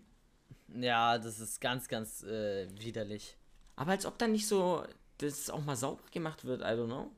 [0.73, 3.37] Ja, das ist ganz, ganz äh, widerlich.
[3.75, 4.83] Aber als ob dann nicht so,
[5.19, 7.11] das auch mal sauber gemacht wird, I don't know.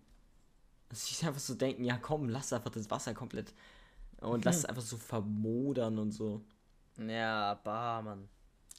[0.89, 3.53] Dass ich einfach so denken, ja komm, lass einfach das Wasser komplett
[4.21, 6.41] und lass es einfach so vermodern und so.
[6.97, 8.27] Ja, bah, Mann.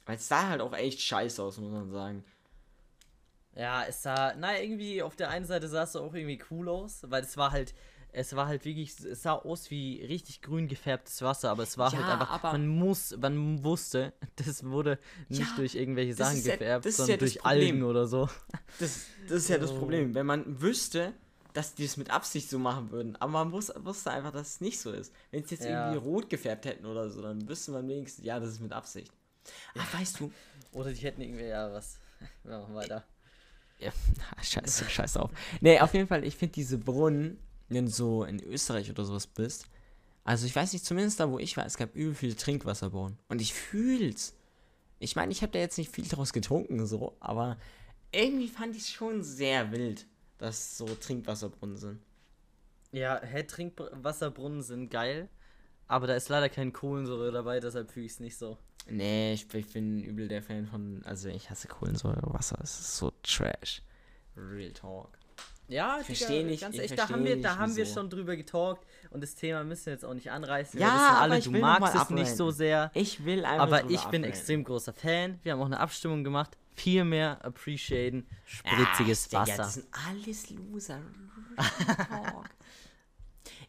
[0.05, 2.23] Weil es sah halt auch echt scheiße aus, muss man sagen.
[3.55, 7.05] Ja, es sah, na, irgendwie auf der einen Seite sah es auch irgendwie cool aus,
[7.07, 7.73] weil es war halt,
[8.13, 11.91] es war halt wirklich, es sah aus wie richtig grün gefärbtes Wasser, aber es war
[11.91, 16.37] halt Ja, einfach, aber- man muss, man wusste, das wurde nicht Ja, durch irgendwelche Sachen
[16.43, 17.45] ja- gefärbt, sondern ja das durch.
[17.45, 18.29] Algen oder so.
[18.79, 19.79] Das, das ist ja das Oh.
[19.79, 20.13] Problem.
[20.13, 21.13] Wenn man wüsste,
[21.53, 24.61] dass die es mit Absicht so machen würden, aber man wus wusste einfach, dass es
[24.61, 25.13] nicht so ist.
[25.31, 28.51] Wenn es jetzt irgendwie rot gefärbt hätten oder so, dann wüsste man wenigstens, ja, das
[28.51, 29.11] ist mit Absicht.
[29.75, 30.31] Aber weißt du,
[30.71, 31.99] Oder die hätten irgendwie, ja, was,
[32.43, 33.03] wir machen weiter.
[33.79, 33.91] Ja,
[34.41, 35.31] scheiße, scheiß auf.
[35.59, 37.37] Nee, auf jeden Fall, ich finde diese Brunnen,
[37.73, 39.65] wenn du so in Österreich oder sowas bist,
[40.23, 43.17] also ich weiß nicht, zumindest da, wo ich war, es gab übel viele Trinkwasserbrunnen.
[43.27, 44.35] Und ich fühl's.
[44.99, 47.57] Ich meine, ich habe da jetzt nicht viel draus getrunken, so, aber
[48.11, 50.05] irgendwie fand ich es schon sehr wild,
[50.37, 52.01] dass so Trinkwasserbrunnen sind.
[52.91, 55.27] Ja, hä, Trinkwasserbrunnen sind geil,
[55.87, 58.57] aber da ist leider kein Kohlensäure dabei, deshalb fühle ich es nicht so.
[58.87, 63.11] Nee, ich, ich bin übel der Fan von, also ich hasse Kohlensäurewasser, es ist so
[63.23, 63.81] trash.
[64.35, 65.17] Real Talk.
[65.67, 68.85] Ja, Ich versteh nicht- Ganz ehrlich, da haben wir, da haben wir schon drüber getalkt
[69.09, 70.79] und das Thema müssen wir jetzt auch nicht anreißen.
[70.79, 72.91] Ja, wir wissen alle, aber ich du magst es nicht so sehr.
[72.93, 75.39] Ich will einfach Aber ich bin extrem großer Fan.
[75.43, 76.57] Wir haben auch eine Abstimmung gemacht.
[76.75, 78.27] viel mehr appreciaten.
[78.45, 79.57] Spritziges Ach, Wasser.
[79.57, 80.99] Das sind alles Loser.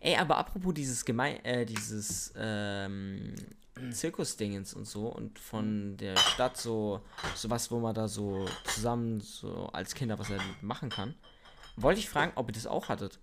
[0.01, 3.35] Ey, aber apropos dieses Geme äh, dieses ähm,
[3.93, 7.01] Zirkusdingens und so und von der Stadt so
[7.35, 11.15] sowas, wo man da so zusammen so als Kinder was halt machen kann,
[11.77, 13.19] wollte ich fragen, ob ihr das auch hattet.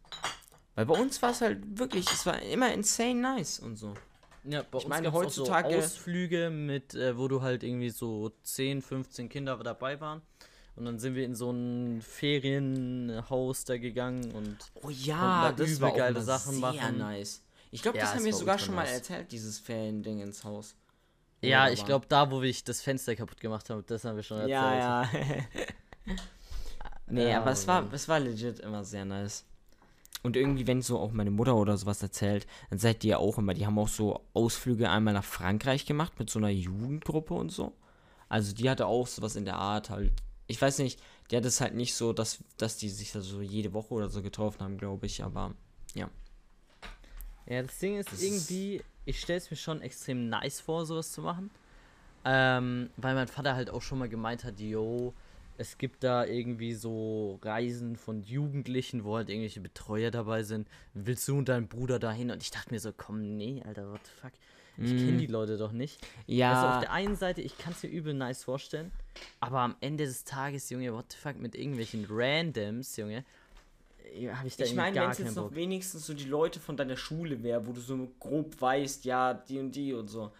[0.76, 3.94] Weil bei uns war es halt wirklich, es war immer insane nice und so.
[4.46, 8.32] Ja, bei Ich uns meine, heutzutage- so Ausflüge mit, äh, wo du halt irgendwie so
[8.44, 10.22] 10, 15 Kinder dabei waren.
[10.76, 15.92] Und dann sind wir in so ein Ferienhaus da gegangen und Oh ja, das war
[15.92, 16.98] geile Sachen sehr machen.
[16.98, 17.44] nice.
[17.72, 20.76] Ich glaube, Ja, das haben wir sogar schon mal erzählt, dieses Feriending ins Haus.
[21.42, 24.38] Ja, ich glaube, da, wo ich das Fenster kaputt gemacht habe, das haben wir schon
[24.38, 24.52] erzählt.
[24.52, 25.10] Ja, ja.
[27.10, 29.44] nee, Ja, aber es war, es war legit immer sehr nice.
[30.22, 33.54] Und irgendwie, wenn so auch meine Mutter oder sowas erzählt, dann seid ihr auch immer,
[33.54, 37.74] die haben auch so Ausflüge einmal nach Frankreich gemacht mit so einer Jugendgruppe und so.
[38.28, 40.12] Also die hatte auch sowas in der Art halt.
[40.48, 41.00] Ich weiß nicht,
[41.32, 44.10] die hat es halt nicht so, dass, dass die sich da so jede Woche oder
[44.10, 45.54] so getroffen haben, glaube ich, aber
[47.48, 51.12] Ja, das Ding ist Das irgendwie, ich stelle es mir schon extrem nice vor, sowas
[51.12, 51.50] zu machen.
[52.26, 55.14] Ähm, weil mein Vater halt auch schon mal gemeint hat, yo,
[55.60, 60.70] es gibt da irgendwie so Reisen von Jugendlichen, wo halt irgendwelche Betreuer dabei sind.
[60.94, 62.32] Willst du und dein Bruder dahin?
[62.32, 64.32] Und ich dachte mir so, komm, nee, Alter, what the fuck.
[64.82, 66.00] Ich kenne die Leute doch nicht.
[66.26, 66.54] ja.
[66.54, 68.94] Also auf der einen Seite, ich kann es mir übel nice vorstellen,
[69.42, 73.26] aber am Ende des Tages, Junge, what the fuck, mit irgendwelchen Randoms, Junge,
[74.34, 76.96] habe ich da Ich meine, wenn es jetzt noch wenigstens so die Leute von deiner
[76.96, 80.32] Schule wäre, wo du so grob weißt, ja, die und die und so.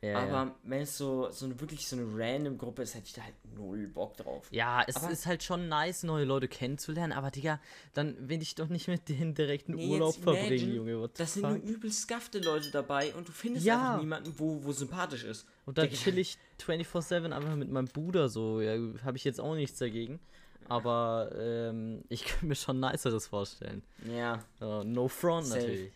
[0.00, 0.18] Ja, ja.
[0.18, 3.22] Aber wenn es so, so eine, wirklich so eine random Gruppe ist, hätte ich da
[3.22, 4.46] halt null Bock drauf.
[4.52, 7.60] Ja, es Aber- ist halt schon nice, neue Leute kennenzulernen, aber Digga,
[7.94, 11.00] dann will ich doch nicht mit denen direkten Nee, Urlaub verbringen, imagine, Junge.
[11.00, 13.88] What Das sind nur übel skafte Leute dabei und du findest Ja.
[13.88, 15.46] einfach niemanden, wo, wo sympathisch ist.
[15.66, 16.00] Und dann Digga.
[16.00, 18.60] chill ich 24-7 einfach mit meinem Bruder so.
[18.60, 20.20] Ja, habe ich jetzt auch nichts dagegen.
[20.68, 23.82] Aber ähm, ich könnte mir schon niceres vorstellen.
[24.04, 24.44] Ja.
[24.60, 25.60] Uh, no front Safe.
[25.60, 25.92] natürlich.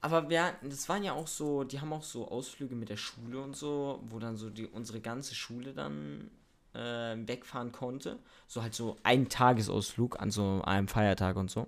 [0.00, 2.96] Aber wir, hatten- das waren ja auch so, die haben auch so Ausflüge mit der
[2.96, 6.30] Schule und so, wo dann so die unsere ganze Schule dann
[6.74, 8.18] äh, wegfahren konnte.
[8.46, 11.66] So halt so ein Tagesausflug an so einem Feiertag und so.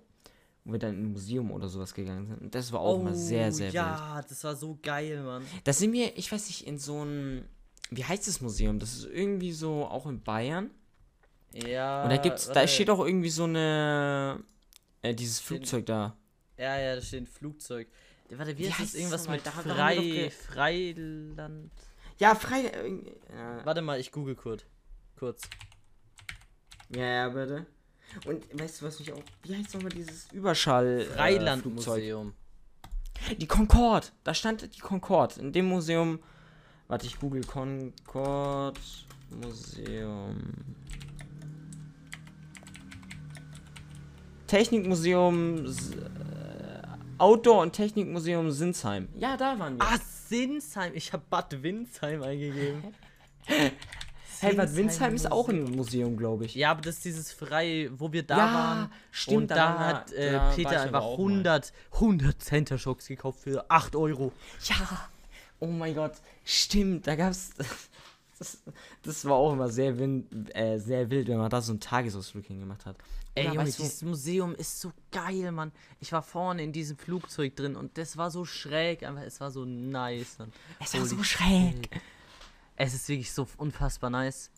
[0.65, 2.41] Wo wir dann in ein Museum oder sowas gegangen sind.
[2.43, 3.75] Und das war auch immer sehr, sehr wild.
[3.75, 5.43] Oh, ja, das war so geil, Mann.
[5.65, 7.49] Da sind wir, ich weiß nicht, in so ein,
[7.91, 8.79] wie heißt das Museum?
[8.79, 10.71] Das ist irgendwie so auch in Bayern.
[11.55, 12.03] Ja.
[12.05, 14.43] Und da gibt's, da steht auch irgendwie so eine,
[15.01, 16.15] äh, dieses Flugzeug da.
[16.59, 17.89] Ja, ja, da steht ein Flugzeug.
[18.31, 18.95] Warte, wie, heißt das?
[18.95, 21.71] Irgendwas mit Da- Frei, Freiland.
[22.19, 22.65] Ja, frei.
[22.67, 24.65] Äh, äh, Warte mal, ich google kurz.
[25.17, 25.43] Kurz.
[26.91, 27.67] ja, ja, bitte.
[28.27, 29.23] Und weißt du, was mich auch.
[29.45, 31.01] Wie heißt nochmal dieses Überschall?
[31.03, 31.05] äh?
[31.05, 32.35] Freilandmuseum.
[33.39, 34.09] Die Concorde.
[34.25, 35.41] Da stand die Concorde.
[35.41, 36.19] In dem Museum.
[36.87, 38.81] Warte, ich google Concorde
[39.31, 40.37] Museum.
[44.47, 45.67] Technikmuseum.
[47.19, 49.09] Outdoor- und Technikmuseum Sinsheim.
[49.19, 49.83] Ja, da waren wir.
[49.85, 50.93] Ah, Sinsheim.
[50.95, 52.83] Ich habe Bad Windsheim eingegeben.
[54.41, 56.55] hey, Bad Windsheim ist auch ein Museum, glaube ich.
[56.55, 58.93] Ja, aber das ist dieses frei, wo wir da Ja, waren.
[59.11, 61.25] stimmt, Und da hat äh, da Peter aber einfach auch mal.
[61.29, 64.33] 100, 100 Center Shocks gekauft für 8 Euro.
[64.65, 65.09] Ja.
[65.61, 66.13] Oh mein Gott.
[66.45, 67.51] Stimmt, da gab's.
[68.41, 68.63] Das,
[69.03, 72.45] das war auch immer sehr, wind, äh, sehr wild, wenn man da so einen Tagesausflug
[72.45, 72.95] hingemacht hat.
[73.39, 75.73] Ey, Junge, dieses Museum ist so geil, Mann.
[76.01, 79.51] Ich war vorne in diesem Flugzeug drin und das war so schräg, einfach, es war
[79.51, 80.39] so nice.
[80.39, 80.53] Mann.
[80.81, 81.89] Es war Holy so schräg.
[81.93, 82.03] shit.
[82.77, 84.51] Es ist wirklich so unfassbar nice.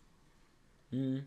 [0.91, 1.25] Mhm.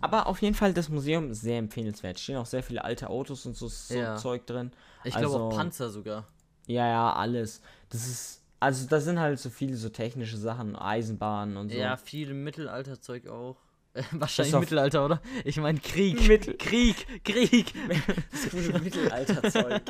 [0.00, 2.20] Aber auf jeden Fall das Museum sehr empfehlenswert.
[2.20, 4.16] Stehen auch sehr viele alte Autos und so, so Ja.
[4.16, 4.70] Zeug drin.
[5.04, 6.26] Ich glaube auch Also- Panzer sogar.
[6.66, 7.60] Ja, ja, alles.
[7.88, 8.38] Das ist.
[8.60, 11.76] Also da sind halt so viele so technische Sachen, Eisenbahnen und so.
[11.76, 13.56] Ja, viel Mittelalterzeug auch.
[14.12, 15.20] Wahrscheinlich Mittelalter, oder?
[15.44, 16.26] Ich meine Krieg.
[16.26, 17.72] Mittel- Krieg, Krieg.
[18.32, 19.82] Das gute Mittelalterzeug.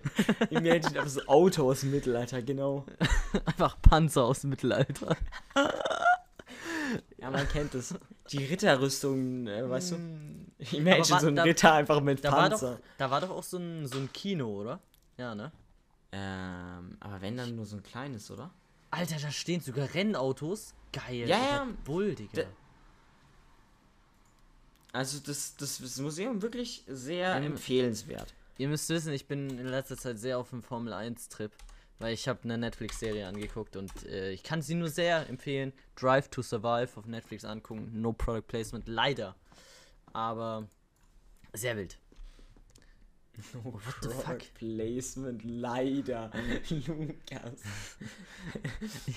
[0.50, 2.84] Imagine aber so Auto aus dem Mittelalter, genau.
[3.46, 5.16] Einfach Panzer aus dem Mittelalter.
[7.18, 7.94] Ja, man kennt es.
[8.30, 9.96] Die Ritterrüstung, äh, weißt du?
[10.76, 12.72] Imagine Aber wa- so ein da- Ritter einfach mit Da war, Panzer.
[12.74, 14.80] doch, da war doch auch so ein, so ein Kino, oder?
[15.16, 15.52] Ja, ne?
[16.12, 18.50] Ähm, aber wenn dann nur so ein kleines, oder?
[18.90, 20.74] Alter, da stehen sogar Rennautos.
[20.92, 21.28] Geil.
[21.28, 21.66] Ja, ja.
[21.84, 22.42] Bull, Digga.
[24.94, 28.32] Also das, das, das Museum wirklich sehr Ähm, empfehlenswert.
[28.58, 31.50] Ihr müsst wissen, ich bin in letzter Zeit sehr auf dem Formel 1-Trip.
[31.98, 35.72] Weil ich habe eine Netflix-Serie angeguckt und äh, ich kann sie nur sehr empfehlen.
[35.94, 37.90] Drive to Survive auf Netflix angucken.
[37.92, 39.36] No Product Placement, leider.
[40.12, 40.68] Aber
[41.52, 41.98] sehr wild.
[43.62, 44.54] What the fuck?
[44.54, 46.30] Placement, leider.
[46.68, 47.62] Lukas.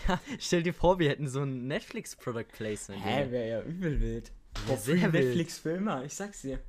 [0.08, 3.04] Ja, stell dir vor, wir hätten so ein Netflix Product Placement.
[3.04, 4.32] Hä, wäre ja übel wild.
[4.66, 5.26] Boah, sehr früher wild.
[5.26, 6.60] Netflix für immer, ich sag's dir.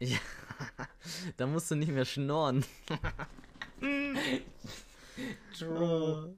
[0.00, 0.18] Ja,
[1.36, 2.64] da musst du nicht mehr schnorren.
[5.58, 6.34] True.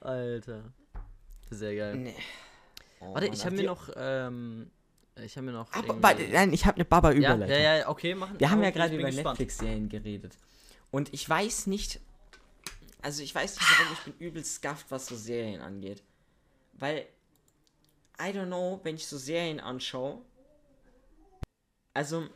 [0.00, 0.72] Alter.
[1.50, 1.96] Sehr geil.
[1.96, 2.14] Nee.
[3.00, 4.70] Oh, Warte, Mann, ich habe mir noch, ähm,
[5.24, 5.72] ich habe mir noch.
[5.72, 8.70] Aber, irgendwie- nein, ich habe eine baba ja, ja, ja, okay, machen Wir haben ja
[8.70, 9.10] gerade über.
[9.10, 10.36] Netflix-Serien geredet.
[10.90, 12.00] Und ich weiß nicht,
[13.02, 16.02] also ich weiß nicht warum, ich bin übelst scuffed, was so Serien angeht.
[16.74, 17.06] Weil,
[18.20, 20.20] I don't know, wenn ich so Serien anschaue,
[21.94, 22.28] also,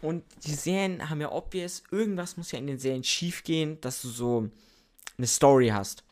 [0.00, 4.00] und die Serien haben ja obvious, irgendwas muss ja in den Serien schief gehen, dass
[4.02, 4.48] du so
[5.18, 6.02] eine Story hast.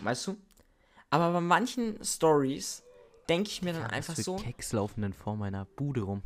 [0.00, 0.36] Weißt du?
[1.10, 2.82] Aber bei manchen Stories
[3.28, 4.36] denke ich mir dann einfach so.
[4.36, 6.22] Keks laufen denn vor meiner Bude rum.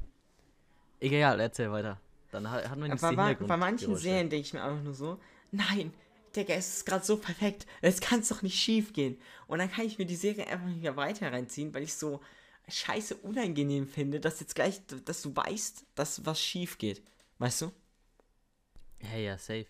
[1.00, 1.98] Egal, erzähl weiter.
[2.30, 5.18] Dann hat, man nicht bei, bei manchen Serien denke ich mir einfach nur so,
[5.50, 5.92] nein,
[6.32, 9.20] Digga, es ist gerade so perfekt, es kann doch nicht schief gehen.
[9.46, 12.20] Und dann kann ich mir die Serie einfach nicht mehr weiter reinziehen, weil ich so
[12.68, 17.02] scheiße unangenehm finde, dass jetzt gleich, dass du weißt, dass was schief geht.
[17.38, 17.72] Weißt du?
[19.00, 19.66] Ja, ja, safe.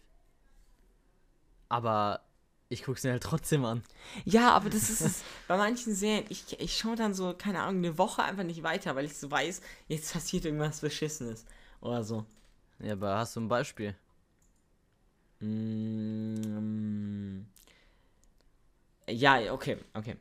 [1.68, 2.22] Aber
[2.68, 3.82] ich guck's mir halt trotzdem an.
[4.24, 7.98] Ja, aber das ist bei manchen Serien, ich, ich schaue dann so, keine Ahnung, eine
[7.98, 11.44] Woche einfach nicht weiter, weil ich so weiß, jetzt passiert irgendwas Beschissenes.
[11.80, 12.26] Oder so.
[12.78, 13.94] Ja, aber hast du ein Beispiel?
[15.42, 17.44] Mm,
[19.08, 20.16] Ja, okay, okay.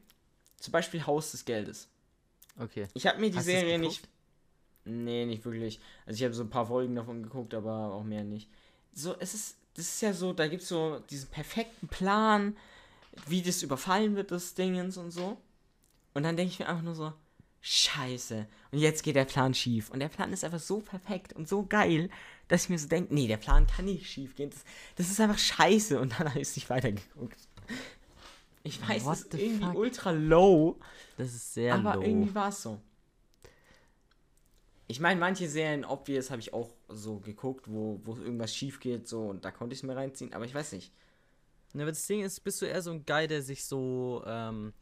[0.59, 1.87] Zum Beispiel Haus des Geldes.
[2.57, 2.87] Okay.
[2.93, 4.07] Ich habe mir die Hast Serie nicht.
[4.85, 5.79] Nee, nicht wirklich.
[6.05, 8.49] Also ich habe so ein paar Folgen davon geguckt, aber auch mehr nicht.
[8.93, 9.57] So, es ist.
[9.75, 12.57] Das ist ja so, da gibt es so diesen perfekten Plan,
[13.27, 15.37] wie das überfallen wird, das Dingens und so.
[16.13, 17.13] Und dann denke ich mir einfach nur so,
[17.61, 18.47] Scheiße.
[18.71, 19.89] Und jetzt geht der Plan schief.
[19.91, 22.09] Und der Plan ist einfach so perfekt und so geil,
[22.51, 24.49] dass ich mir so denke, nee, der Plan kann nicht schief gehen.
[24.49, 24.65] Das,
[24.97, 25.97] das ist einfach scheiße.
[25.99, 27.37] Und dann habe ich es nicht weitergeguckt.
[28.63, 29.75] Ich weiß, What das ist irgendwie fuck?
[29.75, 30.77] ultra low.
[31.17, 32.01] Das ist sehr Aber low.
[32.01, 32.81] irgendwie war es so.
[34.87, 39.07] Ich meine, manche Serien, obvious, habe ich auch so geguckt, wo, wo irgendwas schief geht,
[39.07, 40.91] so, und da konnte ich es mir reinziehen, aber ich weiß nicht.
[41.73, 44.73] Aber das Ding ist, bist du eher so ein Guy, der sich so ähm,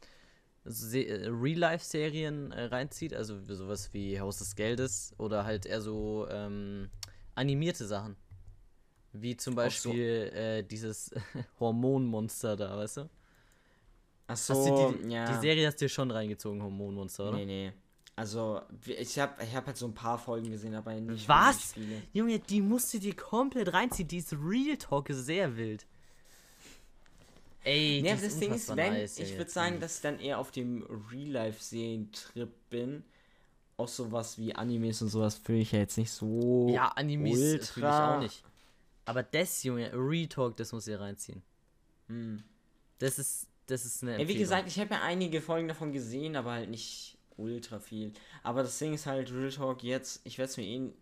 [0.64, 6.90] äh, Real-Life-Serien äh, reinzieht, also sowas wie Haus des Geldes oder halt eher so ähm,
[7.34, 8.16] animierte Sachen.
[9.12, 9.88] Wie zum Auch so.
[9.90, 11.10] Beispiel äh, dieses
[11.60, 13.10] Hormonmonster da, weißt du?
[14.28, 15.24] Ach so, die, ja.
[15.26, 17.38] die Serie hast du dir schon reingezogen, Hormonmonster, oder?
[17.38, 17.72] Nee, nee.
[18.14, 21.72] Also, ich habe ich hab halt so ein paar Folgen gesehen, aber nicht Was?
[21.72, 22.02] viele.
[22.12, 24.08] Junge, die musst du dir komplett reinziehen.
[24.08, 25.86] Die ist Real Talk, ist sehr wild.
[27.64, 30.50] Ey, Nee, das Ding ist, wenn, nice, ich würde sagen, dass ich dann eher auf
[30.50, 33.04] dem Real-Life-Serien-Trip bin.
[33.80, 36.68] Auch sowas wie Animes und sowas fühle ich ja jetzt nicht so.
[36.70, 38.44] Ja, Animes fühle ich auch nicht.
[39.06, 41.42] Aber das, Junge, Real Talk, das muss ihr reinziehen.
[42.08, 42.42] Hm.
[42.98, 46.36] Das ist, das ist eine Ja, wie gesagt, ich habe ja einige Folgen davon gesehen,
[46.36, 48.12] aber halt nicht ultra viel.
[48.42, 50.92] Aber das Ding ist halt, Real Talk jetzt, ich werde es mir eh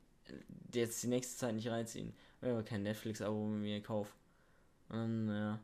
[0.73, 4.13] jetzt die nächste Zeit nicht reinziehen, weil ich aber kein Netflix-Abo mir kaufe.
[4.89, 5.59] Und ja.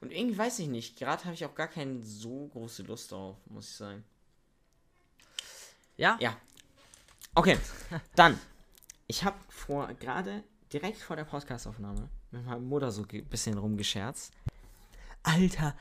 [0.00, 3.36] Und irgendwie weiß ich nicht, gerade habe ich auch gar keine so große Lust drauf,
[3.50, 4.02] muss ich sagen.
[6.02, 6.18] Ja?
[6.20, 6.36] Ja.
[7.34, 7.56] Okay,
[8.16, 8.38] dann.
[9.06, 14.32] Ich habe vor, gerade direkt vor der Podcastaufnahme mit meiner Mutter so ein bisschen rumgescherzt.
[15.22, 15.76] Alter,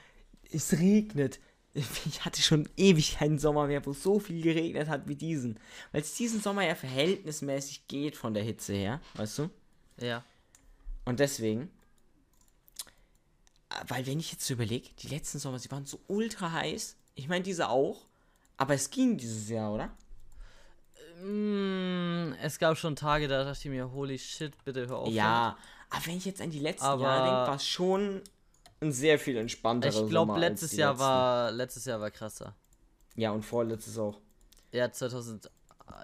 [0.52, 1.40] es regnet.
[1.74, 5.58] Ich hatte schon ewig keinen Sommer mehr, wo so viel geregnet hat wie diesen.
[5.92, 9.50] Weil es diesen Sommer ja verhältnismäßig geht von der Hitze her, weißt du?
[9.98, 10.24] Ja.
[11.06, 11.72] Und deswegen,
[13.70, 16.98] äh, weil wenn ich jetzt so überlege, die letzten Sommer, sie waren so ultra heiß.
[17.16, 18.06] Ich meine, diese auch.
[18.58, 19.92] Aber es ging dieses Jahr, oder?
[21.22, 25.10] Mm, es gab schon Tage, da dachte ich mir, holy shit, bitte hör auf.
[25.10, 25.58] Ja,
[25.90, 28.22] aber wenn ich jetzt an die letzten Aber- Jahre denke, war es schon
[28.82, 30.04] ein sehr viel entspannterer.
[30.04, 31.04] Ich glaube, letztes Jahr letzten.
[31.04, 32.56] war, letztes Jahr war krasser.
[33.16, 34.20] Ja, und vorletztes auch.
[34.72, 35.52] Ja, 2000,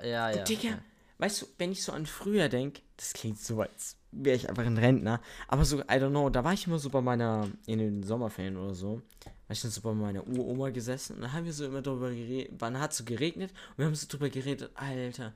[0.04, 0.44] ja, ja.
[0.44, 0.80] Digga, ja.
[1.18, 4.66] weißt du, wenn ich so an früher denke, das klingt so, als wäre ich einfach
[4.66, 7.80] ein Rentner, aber so, I don't know, da war ich immer so bei meiner, in
[7.80, 9.02] den Sommerferien oder so,
[9.48, 12.10] war ich dann so bei meiner Uroma gesessen und dann haben wir so immer darüber
[12.10, 15.34] geredet, wann hat so geregnet und wir haben so drüber geredet, Alter,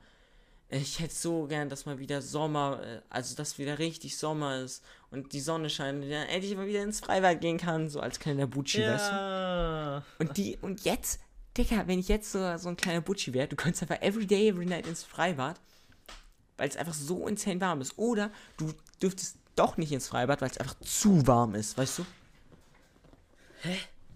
[0.68, 4.82] ich hätte so gern, dass mal wieder Sommer, äh, also dass wieder richtig Sommer ist
[5.10, 8.18] und die Sonne scheint und dann endlich mal wieder ins Freibad gehen kann, so als
[8.18, 9.14] kleiner Butschi, weißt du?
[9.14, 10.04] Ja.
[10.18, 11.20] Und die, und jetzt,
[11.56, 14.48] Digga, wenn ich jetzt so, so ein kleiner Butschi wäre, du könntest einfach every day,
[14.48, 15.60] every night ins Freibad,
[16.56, 17.98] weil es einfach so insane warm ist.
[17.98, 22.06] Oder du dürftest doch nicht ins Freibad, weil es einfach zu warm ist, weißt du?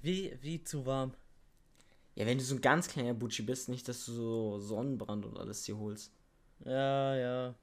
[0.06, 1.14] Wie, wie zu warm.
[2.14, 5.36] Ja, wenn du so ein ganz kleiner Butschi bist, nicht, dass du so Sonnenbrand und
[5.36, 6.12] alles dir holst.
[6.64, 7.54] Ja, ja.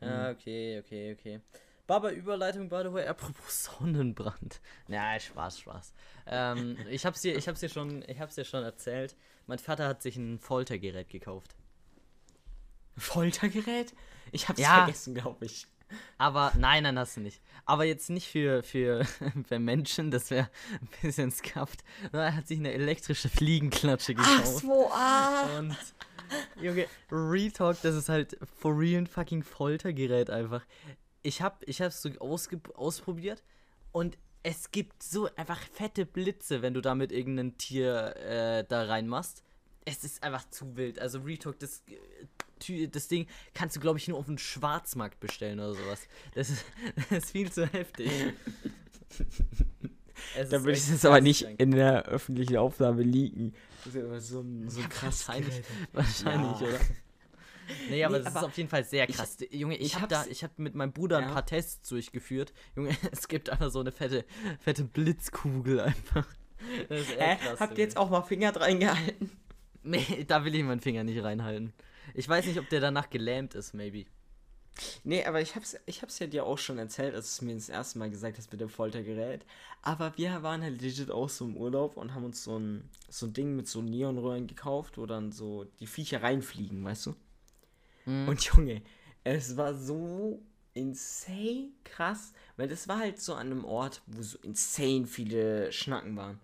[0.00, 1.40] Ja, okay, okay, okay.
[1.86, 4.60] Baba, Überleitung, by the way, apropos Sonnenbrand.
[4.86, 5.92] Na, Spaß, Spaß.
[6.26, 9.14] Ähm, ich hab's dir, ich hab's dir schon, ich hab's dir schon erzählt.
[9.46, 11.54] Mein Vater hat sich ein Foltergerät gekauft.
[12.96, 13.92] Foltergerät?
[14.32, 14.74] Ich hab's Ja.
[14.74, 15.66] vergessen, glaube ich.
[16.16, 17.40] Aber nein, nein, hast du nicht.
[17.64, 19.04] Aber jetzt nicht für, für,
[19.48, 20.48] für Menschen, das wäre
[20.80, 21.84] ein bisschen skafft.
[22.12, 24.46] Er hat sich eine elektrische Fliegenklatsche gekauft.
[24.62, 25.58] so, ah.
[25.58, 25.76] Und
[26.60, 30.64] Junge, Retalk, das ist halt for real ein fucking Foltergerät einfach.
[31.22, 33.42] Ich hab, ich hab's so ausprobiert
[33.92, 39.42] und es gibt so einfach fette Blitze, wenn du damit irgendein Tier äh, da reinmachst.
[39.84, 40.98] Es ist einfach zu wild.
[40.98, 41.82] Also Retalk, das,
[42.90, 46.00] das Ding kannst du, glaube ich, nur auf dem Schwarzmarkt bestellen oder sowas.
[46.34, 46.64] Das ist,
[47.10, 48.10] das ist viel zu heftig.
[50.36, 53.54] Es Da ist würde ich das aber nicht in der öffentlichen Aufnahme leaken.
[53.84, 56.66] Das ist ja so ein, so ein krass Wahrscheinlich, wahrscheinlich Ja.
[56.68, 56.78] oder?
[57.90, 59.36] Nee, aber Nee, das ist aber auf jeden Fall sehr ich- krass.
[59.50, 61.32] Junge, ich, ich habe da, ich habe mit meinem Bruder ein Ja.
[61.34, 62.52] paar Tests durchgeführt.
[62.74, 64.24] Junge, es gibt einfach so eine fette,
[64.58, 66.26] fette Blitzkugel einfach.
[66.88, 67.36] Das ist Hä?
[67.36, 69.30] krass, Habt ihr jetzt auch mal Finger dran gehalten?
[69.82, 71.72] Nee, da will ich meinen Finger nicht reinhalten.
[72.14, 74.06] Ich weiß nicht, ob der danach gelähmt ist, maybe.
[75.04, 77.54] Nee, aber ich hab's, ich hab's ja dir auch schon erzählt, als du es mir
[77.54, 79.44] das erste Mal gesagt hast mit dem Foltergerät.
[79.82, 83.26] Aber wir waren halt legit auch so im Urlaub und haben uns so ein, so
[83.26, 87.14] ein Ding mit so Neonröhren gekauft, wo dann so die Viecher reinfliegen, weißt du?
[88.06, 88.28] Mhm.
[88.28, 88.82] Und Junge,
[89.24, 90.40] es war so
[90.74, 96.16] insane krass, weil das war halt so an einem Ort, wo so insane viele Schnacken
[96.16, 96.38] waren.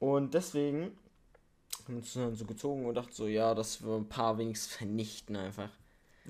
[0.00, 0.92] Und deswegen
[1.88, 5.70] dann so gezogen und dachten so, ja, dass wir ein paar wenigstens vernichten einfach.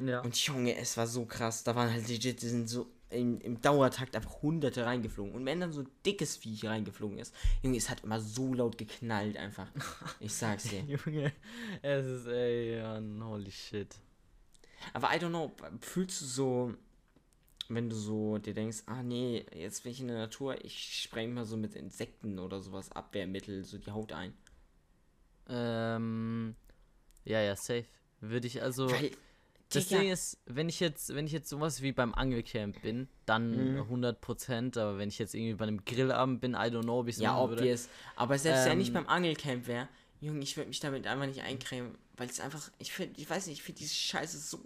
[0.04, 0.20] Ja.
[0.20, 1.64] Und Junge, es war so krass.
[1.64, 5.34] Da waren halt legit, die sind so im, im Dauertakt einfach hunderte reingeflogen.
[5.34, 8.78] Und wenn dann so ein dickes Viech reingeflogen ist, Junge, es hat immer so laut
[8.78, 9.68] geknallt einfach.
[10.20, 10.80] Ich sag's dir.
[10.80, 11.32] Junge,
[11.82, 13.94] es ist, ey, ja, holy shit.
[14.92, 16.74] Aber I don't know, fühlst du so,
[17.68, 21.34] wenn du so dir denkst, ah nee, jetzt bin ich in der Natur, ich spreng
[21.34, 24.34] mal so mit Insekten oder sowas, Abwehrmittel, so die Haut ein.
[25.49, 26.55] Ähm,
[27.24, 27.84] ja, ja, safe.
[28.20, 28.90] Würde ich also.
[28.90, 29.11] Weil,
[29.70, 33.74] Das Ding ist, wenn ich jetzt, wenn ich jetzt sowas wie beim Angelcamp bin, dann
[33.74, 33.80] Mhm.
[33.82, 37.18] 100%, aber wenn ich jetzt irgendwie bei einem Grillabend bin, I don't know, ob ich
[37.18, 37.62] ja, machen würde.
[37.62, 37.88] obvious.
[38.16, 39.88] Aber selbst wenn ich Ähm, beim Angelcamp wäre,
[40.22, 43.46] Junge, ich würde mich damit einfach nicht eincremen, weil es einfach, ich finde, ich weiß
[43.46, 44.59] nicht, ich finde diese Scheiße so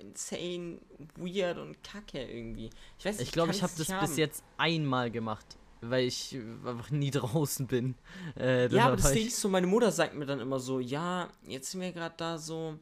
[0.00, 0.78] insane,
[1.16, 2.70] weird und kacke irgendwie.
[2.98, 4.18] Ich weiß nicht, Ich glaube, kann ich habe es das nicht bis haben.
[4.18, 5.46] jetzt einmal gemacht,
[5.80, 7.94] weil ich einfach nie draußen bin.
[8.36, 10.60] Äh, Ja, aber das war Ding ich, ist so, meine Mutter sagt mir dann immer
[10.60, 12.78] so, ja, jetzt sind wir gerade da so.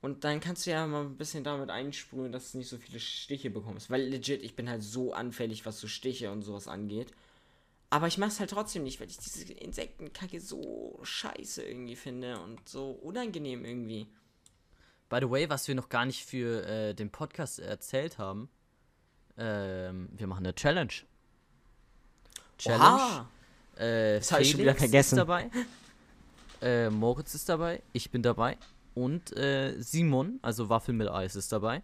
[0.00, 3.00] Und dann kannst du ja mal ein bisschen damit einsprühen, dass du nicht so viele
[3.00, 3.90] Stiche bekommst.
[3.90, 7.12] Weil legit, ich bin halt so anfällig, was so Stiche und sowas angeht.
[7.90, 12.68] Aber ich mach's halt trotzdem nicht, weil ich diese Insektenkacke so scheiße irgendwie finde und
[12.68, 14.06] so unangenehm irgendwie.
[15.08, 18.50] By the way, was wir noch gar nicht für äh, den Podcast erzählt haben,
[19.38, 20.92] ähm, wir machen eine Challenge.
[22.58, 23.26] Challenge.
[23.76, 25.14] Äh, Das hab ich schon wieder vergessen.
[25.14, 25.50] Ist dabei.
[26.60, 27.82] Äh, Moritz ist dabei.
[27.92, 28.58] Ich bin dabei.
[28.94, 31.82] Und äh, Simon, also Waffel mit Eis, ist dabei.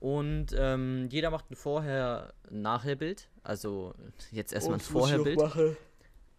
[0.00, 3.28] Und ähm, jeder macht ein Vorher-Nachher-Bild.
[3.44, 3.94] Also
[4.32, 5.38] jetzt erstmal ein Vorher-Bild.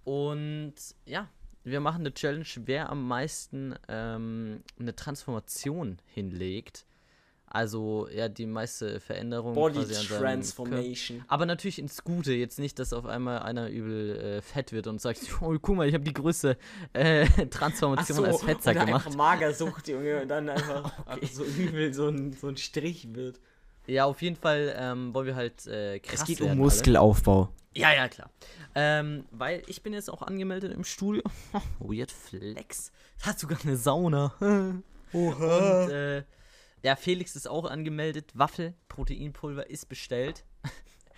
[0.04, 0.74] Und
[1.06, 1.30] ja,
[1.64, 6.86] wir machen eine Challenge, wer am meisten ähm, eine Transformation hinlegt.
[7.54, 9.54] Also ja, die meiste Veränderung.
[9.54, 10.24] Body quasi an seinem Körper.
[10.24, 11.26] Transformation.
[11.28, 15.02] Aber natürlich ins Gute, jetzt nicht, dass auf einmal einer übel äh, fett wird und
[15.02, 16.58] sagt, oh, guck mal, ich habe die größte
[16.94, 19.06] äh, Transformation als Fettsack oder gemacht.
[19.06, 23.42] einfach Magersucht, Junge, und dann einfach, einfach so übel so ein, so ein Strich wird.
[23.86, 26.62] Ja, auf jeden Fall ähm, wollen wir halt äh, krass es geht werden um alle.
[26.62, 27.50] Muskelaufbau.
[27.74, 28.30] Ja, ja, klar.
[28.76, 31.24] Ähm, weil ich bin jetzt auch angemeldet im Studio.
[31.80, 32.94] Weird Flex.
[33.24, 34.34] Hat sogar eine Sauna.
[35.12, 35.84] Oha.
[35.84, 36.24] Und äh,
[36.84, 38.32] ja, Felix ist auch angemeldet.
[38.34, 40.46] Waffel, Proteinpulver ist bestellt.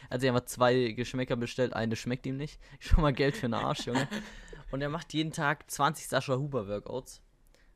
[0.09, 2.59] Also er hat zwei Geschmäcker bestellt, eine schmeckt ihm nicht.
[2.79, 4.07] Schon mal Geld für den Arsch, Junge.
[4.71, 7.21] Und er macht jeden Tag 20 Sascha Huber Workouts.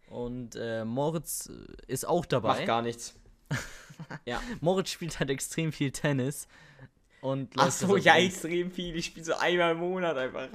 [0.10, 2.50] Und äh, Moritz äh, ist auch dabei.
[2.50, 3.16] Macht gar nichts.
[4.26, 4.42] ja.
[4.60, 6.48] Moritz spielt halt extrem viel Tennis.
[7.22, 8.96] Und Ach so, ja, extrem viel.
[8.96, 10.50] Ich spiele so einmal im Monat einfach.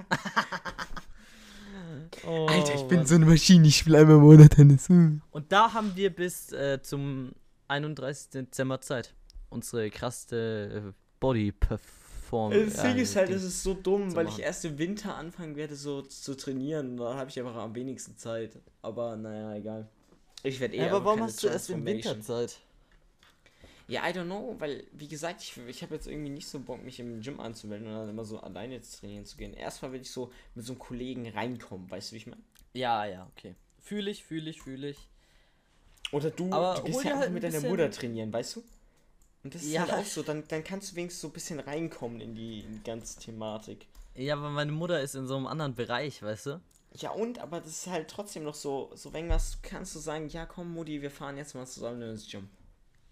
[2.27, 3.07] Oh, Alter, ich bin Mann.
[3.07, 3.67] so eine Maschine.
[3.69, 4.89] Ich spiele einmal im Monat Tennis.
[4.89, 5.23] Hm.
[5.31, 7.33] Und da haben wir bis äh, zum
[7.69, 8.31] 31.
[8.31, 9.15] Dezember Zeit.
[9.51, 12.53] Unsere krasse äh, Body-Perform.
[12.53, 14.37] Das Ding äh, ist halt, es ist so dumm, weil machen.
[14.39, 16.97] ich erst im Winter anfangen werde, so zu trainieren.
[16.97, 18.59] Da habe ich einfach am wenigsten Zeit.
[18.81, 19.89] Aber naja, egal.
[20.43, 21.85] Ich werde eh Ja, aber warum keine hast du erst im.
[21.85, 22.59] Winter Zeit?
[23.93, 26.83] Ja, I don't know, weil, wie gesagt, ich, ich habe jetzt irgendwie nicht so Bock,
[26.83, 29.53] mich im Gym anzumelden und dann immer so alleine jetzt trainieren zu gehen.
[29.53, 32.43] Erstmal will ich so mit so einem Kollegen reinkommen, weißt du, wie ich meine?
[32.73, 33.55] Ja, ja, okay.
[33.81, 35.09] Fühle ich, fühle ich, fühle ich.
[36.11, 38.63] Oder du, Aber du gehst ja halt mit deiner Mutter trainieren, weißt du?
[39.45, 39.81] Und das ist Ja.
[39.83, 42.73] halt auch so, dann, dann kannst du wenigstens so ein bisschen reinkommen in die, in
[42.73, 43.87] die ganze Thematik.
[44.15, 46.61] Ja, aber meine Mutter ist in so einem anderen Bereich, weißt du?
[46.95, 50.29] Ja, und, aber das ist halt trotzdem noch so, so wenn was, kannst du sagen,
[50.29, 52.49] ja komm, Mutti, wir fahren jetzt mal zusammen ins Gym.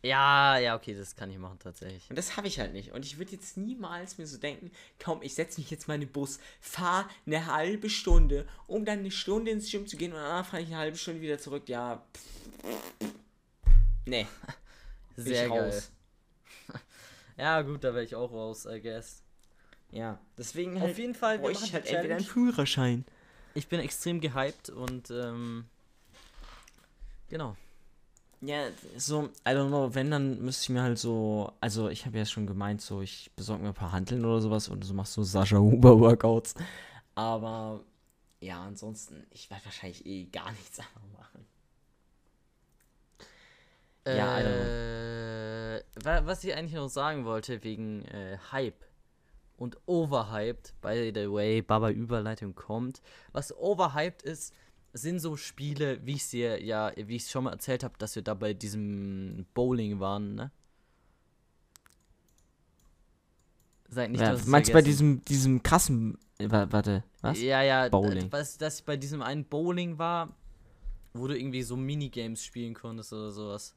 [0.03, 2.09] Ja, ja, okay, das kann ich machen tatsächlich.
[2.09, 2.93] Und das habe ich halt nicht.
[2.93, 4.71] Und ich würde jetzt niemals mir so denken,
[5.03, 9.01] komm, ich setze mich jetzt mal in den Bus, fahre eine halbe Stunde, um dann
[9.01, 11.69] eine Stunde ins Gym zu gehen und danach fahre ich eine halbe Stunde wieder zurück.
[11.69, 12.03] Ja.
[14.07, 14.27] Nee.
[15.17, 15.83] Sehr geil.
[17.37, 19.23] ja, gut, da wäre ich auch raus, I guess.
[19.91, 23.05] Ja, deswegen halt Auf jeden Fall, wir ich halt entweder einen Führerschein.
[23.55, 25.67] Ich bin extrem gehypt und ähm,
[27.29, 27.57] genau.
[28.43, 32.17] Ja, so, I don't know, wenn, dann müsste ich mir halt so, also ich habe
[32.17, 35.15] ja schon gemeint, so, ich besorge mir ein paar Hanteln oder sowas und so machst
[35.17, 36.55] du Sascha Huber Workouts.
[37.15, 37.81] Aber
[38.41, 41.47] ja, ansonsten, ich werde wahrscheinlich eh gar nichts anderes machen.
[44.07, 48.87] Ja, äh, was ich eigentlich noch sagen wollte wegen äh, Hype
[49.59, 53.03] und overhyped, by the way, Baba Überleitung kommt.
[53.33, 54.55] Was overhyped ist,
[54.93, 57.95] sind so Spiele, wie ich es dir ja, wie ich es schon mal erzählt habe,
[57.99, 60.51] dass wir da bei diesem Bowling waren, ne?
[63.89, 67.41] Sag nicht, ja, meinst du bei diesem, diesem krassen, warte, was?
[67.41, 68.31] Ja, ja, Bowling.
[68.31, 70.29] Was, dass ich bei diesem einen Bowling war,
[71.13, 73.75] wo du irgendwie so Minigames spielen konntest oder sowas.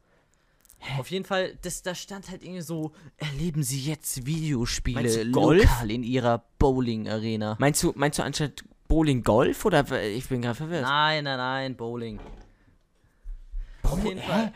[0.78, 1.00] Hä?
[1.00, 6.04] Auf jeden Fall, das, da stand halt irgendwie so, erleben Sie jetzt Videospiele lokal in
[6.04, 7.56] Ihrer Bowling-Arena.
[7.58, 10.84] Meinst du, meinst du anstatt Bowling Golf oder ich bin gerade verwirrt?
[10.84, 12.20] Nein, nein, nein, Bowling.
[13.82, 14.54] Auf jeden Fall.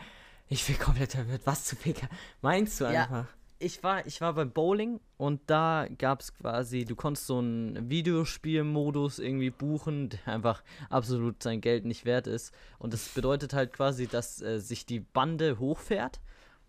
[0.48, 1.42] Ich bin komplett verwirrt.
[1.44, 2.08] Was zu Picker?
[2.40, 3.26] Meinst du ja, einfach?
[3.58, 7.90] Ich war, ich war beim Bowling und da gab es quasi, du konntest so einen
[7.90, 12.54] Videospielmodus irgendwie buchen, der einfach absolut sein Geld nicht wert ist.
[12.78, 16.20] Und das bedeutet halt quasi, dass äh, sich die Bande hochfährt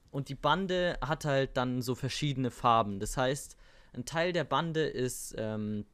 [0.09, 2.99] und die Bande hat halt dann so verschiedene Farben.
[2.99, 3.55] Das heißt,
[3.93, 5.85] ein Teil der Bande ist ähm,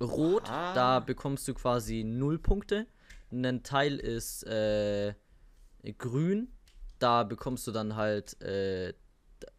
[0.00, 0.74] rot, Oha.
[0.74, 2.86] da bekommst du quasi null Punkte.
[3.30, 5.14] Ein Teil ist äh,
[5.98, 6.52] grün,
[6.98, 8.92] da bekommst du dann halt, äh,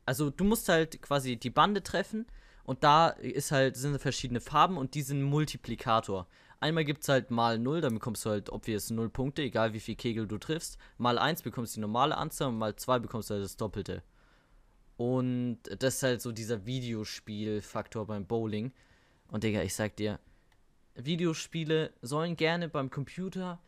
[0.05, 2.25] also du musst halt quasi die Bande treffen
[2.63, 6.27] und da ist halt, sind verschiedene Farben und die sind Multiplikator.
[6.59, 9.81] Einmal gibt es halt mal 0, dann bekommst du halt obvious 0 Punkte, egal wie
[9.81, 10.77] viel Kegel du triffst.
[10.97, 14.01] Mal 1 bekommst du die normale Anzahl und mal 2 bekommst du halt das Doppelte.
[14.95, 18.71] Und das ist halt so dieser Videospielfaktor beim Bowling.
[19.30, 20.19] Und Digga, ich sag dir,
[20.95, 23.59] Videospiele sollen gerne beim Computer,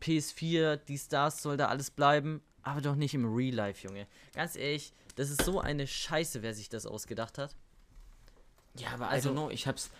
[0.00, 4.06] PS4, dies, das, soll da alles bleiben, aber doch nicht im Real Life, Junge.
[4.34, 7.54] Ganz ehrlich, das ist so eine Scheiße, wer sich das ausgedacht hat.
[8.76, 9.90] Ja, aber also, know, ich hab's.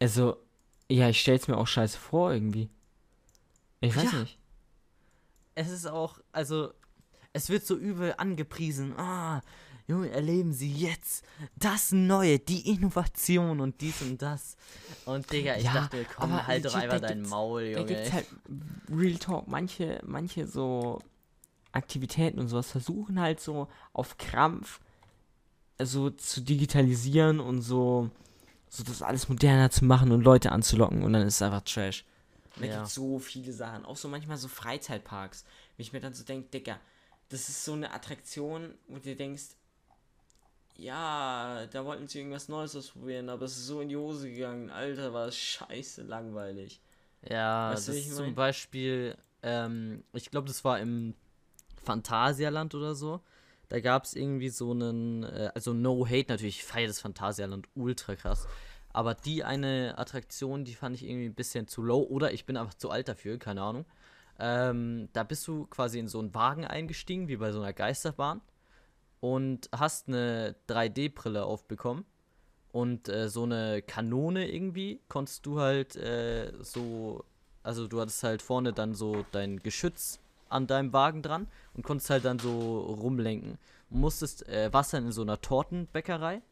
[0.00, 0.36] Also,
[0.88, 2.68] ja, ich stell's mir auch scheiße vor irgendwie.
[3.80, 4.20] Ich weiß ja.
[4.20, 4.38] nicht.
[5.54, 6.72] Es ist auch, also,
[7.32, 8.94] es wird so übel angepriesen.
[8.98, 9.42] Ah,
[9.88, 11.24] Junge, erleben Sie jetzt
[11.54, 14.56] das Neue, die Innovation und dies und das.
[15.04, 17.74] Und Digga, ich ja, dachte, komm, halt doch einfach dein Maul, Junge.
[17.74, 18.26] Da gibt's halt
[18.90, 21.00] Real Talk, manche, manche so
[21.70, 24.80] Aktivitäten und sowas versuchen halt so auf Krampf
[25.78, 28.10] so zu digitalisieren und so,
[28.68, 32.04] so das alles moderner zu machen und Leute anzulocken und dann ist es einfach Trash.
[32.58, 32.76] Da ja.
[32.78, 35.44] gibt so viele Sachen, auch so manchmal so Freizeitparks,
[35.76, 36.80] wie ich mir dann so denke, Digga,
[37.28, 39.44] das ist so eine Attraktion, wo du denkst,
[40.78, 44.70] ja, da wollten sie irgendwas Neues ausprobieren, aber es ist so in die Hose gegangen.
[44.70, 46.80] Alter, war es scheiße langweilig.
[47.28, 51.14] Ja, weißt das ist zum Beispiel, ähm, ich glaube, das war im
[51.82, 53.20] Phantasialand oder so.
[53.68, 57.68] Da gab es irgendwie so einen, äh, also No Hate natürlich, ich feiere das Phantasialand
[57.74, 58.46] ultra krass.
[58.92, 62.56] Aber die eine Attraktion, die fand ich irgendwie ein bisschen zu low oder ich bin
[62.56, 63.84] einfach zu alt dafür, keine Ahnung.
[64.38, 68.40] Ähm, da bist du quasi in so einen Wagen eingestiegen, wie bei so einer Geisterbahn
[69.20, 72.04] und hast eine 3D-Brille aufbekommen.
[72.72, 77.24] Und äh, so eine Kanone irgendwie konntest du halt äh, so,
[77.62, 82.10] also du hattest halt vorne dann so dein Geschütz an deinem Wagen dran und konntest
[82.10, 83.58] halt dann so rumlenken.
[83.90, 86.42] Und musstest, äh, warst dann in so einer Tortenbäckerei,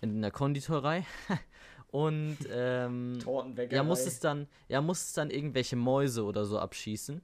[0.00, 1.04] in einer Konditorei.
[1.90, 3.18] und ähm,
[3.70, 7.20] ja, musstest dann, ja, musstest dann irgendwelche Mäuse oder so abschießen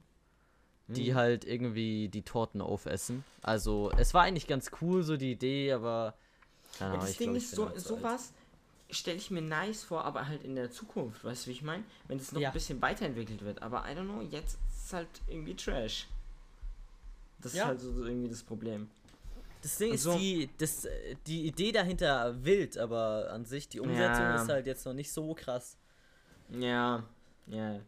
[0.87, 1.15] die mhm.
[1.15, 3.23] halt irgendwie die Torten aufessen.
[3.41, 6.15] Also, es war eigentlich ganz cool, so die Idee, aber.
[6.79, 8.33] Ja, das Ding ist, so, sowas
[8.89, 11.83] stelle ich mir nice vor, aber halt in der Zukunft, weißt du, wie ich meine?
[12.07, 12.49] Wenn es noch ja.
[12.49, 13.61] ein bisschen weiterentwickelt wird.
[13.61, 16.07] Aber I don't know, jetzt ist es halt irgendwie Trash.
[17.39, 17.63] Das ja.
[17.63, 18.89] ist halt so, so irgendwie das Problem.
[19.61, 20.87] Das Ding also, ist, die, das,
[21.25, 24.41] die Idee dahinter wild, aber an sich, die Umsetzung ja.
[24.41, 25.77] ist halt jetzt noch nicht so krass.
[26.49, 27.03] Ja,
[27.47, 27.79] ja.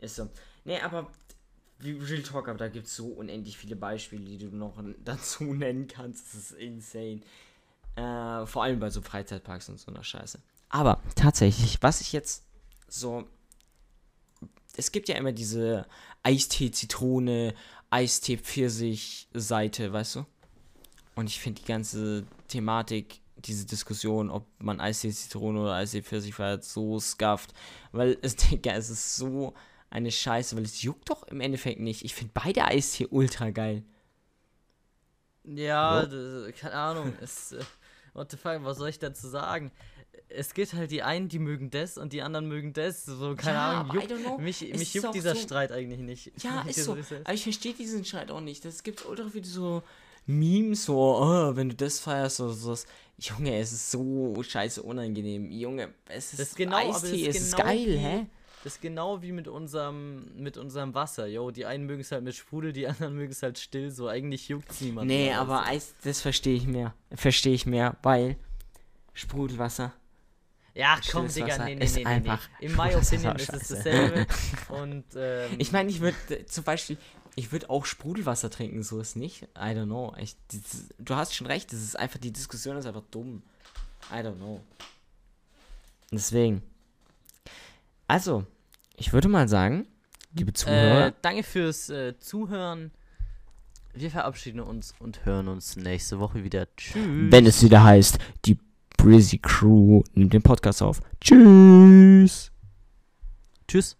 [0.00, 0.28] Ist so.
[0.68, 1.10] Nee, aber
[1.82, 5.88] Real Talk, aber da gibt es so unendlich viele Beispiele, die du noch dazu nennen
[5.88, 6.26] kannst.
[6.26, 7.22] Das ist insane.
[7.96, 10.38] Äh, vor allem bei so Freizeitparks und so einer Scheiße.
[10.68, 12.44] Aber tatsächlich, was ich jetzt
[12.86, 13.26] so,
[14.76, 15.86] es gibt ja immer diese
[16.22, 17.54] Eistee-Zitrone,
[17.88, 20.26] Eistee-Pfirsich-Seite, weißt du?
[21.14, 27.00] Und ich finde die ganze Thematik, diese Diskussion, ob man Eistee-Zitrone oder Eistee-Pfirsich feiert, so
[27.00, 27.54] scuffed.
[27.92, 29.54] Weil es, es ist so
[29.90, 32.04] eine Scheiße, weil es juckt doch im Endeffekt nicht.
[32.04, 33.82] Ich finde beide Eistee ultra geil.
[35.44, 37.12] Ja, das, keine Ahnung.
[37.20, 37.60] Es, äh,
[38.12, 39.70] what the fuck, was soll ich dazu sagen?
[40.28, 43.06] Es gibt halt die einen, die mögen das und die anderen mögen das.
[43.06, 43.94] So, keine Ja, Ahnung.
[43.94, 46.32] Juckt, mich mich ist juckt dieser so- Streit eigentlich nicht.
[46.42, 46.92] Ja, Ich ist so.
[47.24, 48.64] Aber ich verstehe diesen Streit auch nicht.
[48.66, 49.82] Es gibt ultra viele so
[50.26, 52.86] Memes, so, oh, wenn du das feierst oder sowas.
[53.16, 55.50] Junge, es ist so scheiße unangenehm.
[55.50, 57.96] Junge, es ist Das ist genau, aber das Eistee, ist es ist genau geil, wie-
[57.96, 58.26] hä?
[58.64, 61.26] Das ist genau wie mit unserem, mit unserem Wasser.
[61.26, 63.90] Yo, die einen mögen es halt mit Sprudel, die anderen mögen es halt still.
[63.90, 65.06] So, eigentlich juckt es niemand.
[65.06, 66.94] Nee, mehr, aber Eis, das verstehe ich mehr.
[67.14, 68.36] Verstehe ich mehr, weil
[69.14, 69.92] Sprudelwasser.
[70.74, 72.66] Ja, komm, Digga, Wasser nee, nee, ist nee, nee, einfach- nee.
[72.66, 74.26] In my opinion ist es dasselbe.
[74.68, 76.98] Und, ähm, Ich meine, ich würde zum Beispiel,
[77.34, 79.42] ich würde auch Sprudelwasser trinken, so ist nicht.
[79.56, 80.14] I don't know.
[80.20, 83.42] Ich, das, du hast schon recht, das ist einfach, die Diskussion ist einfach dumm.
[84.12, 84.60] I don't know.
[86.12, 86.62] Deswegen.
[88.08, 88.44] Also,
[88.96, 89.86] ich würde mal sagen,
[90.32, 92.90] liebe Zuhörer, Äh, danke fürs äh, Zuhören.
[93.94, 96.66] Wir verabschieden uns und hören uns nächste Woche wieder.
[96.76, 97.30] Tschüss.
[97.32, 98.58] wenn es wieder heißt, die
[98.96, 101.00] Brizzy Crew nimmt den Podcast auf.
[101.20, 102.50] Tschüss.
[103.68, 103.96] Tschüss.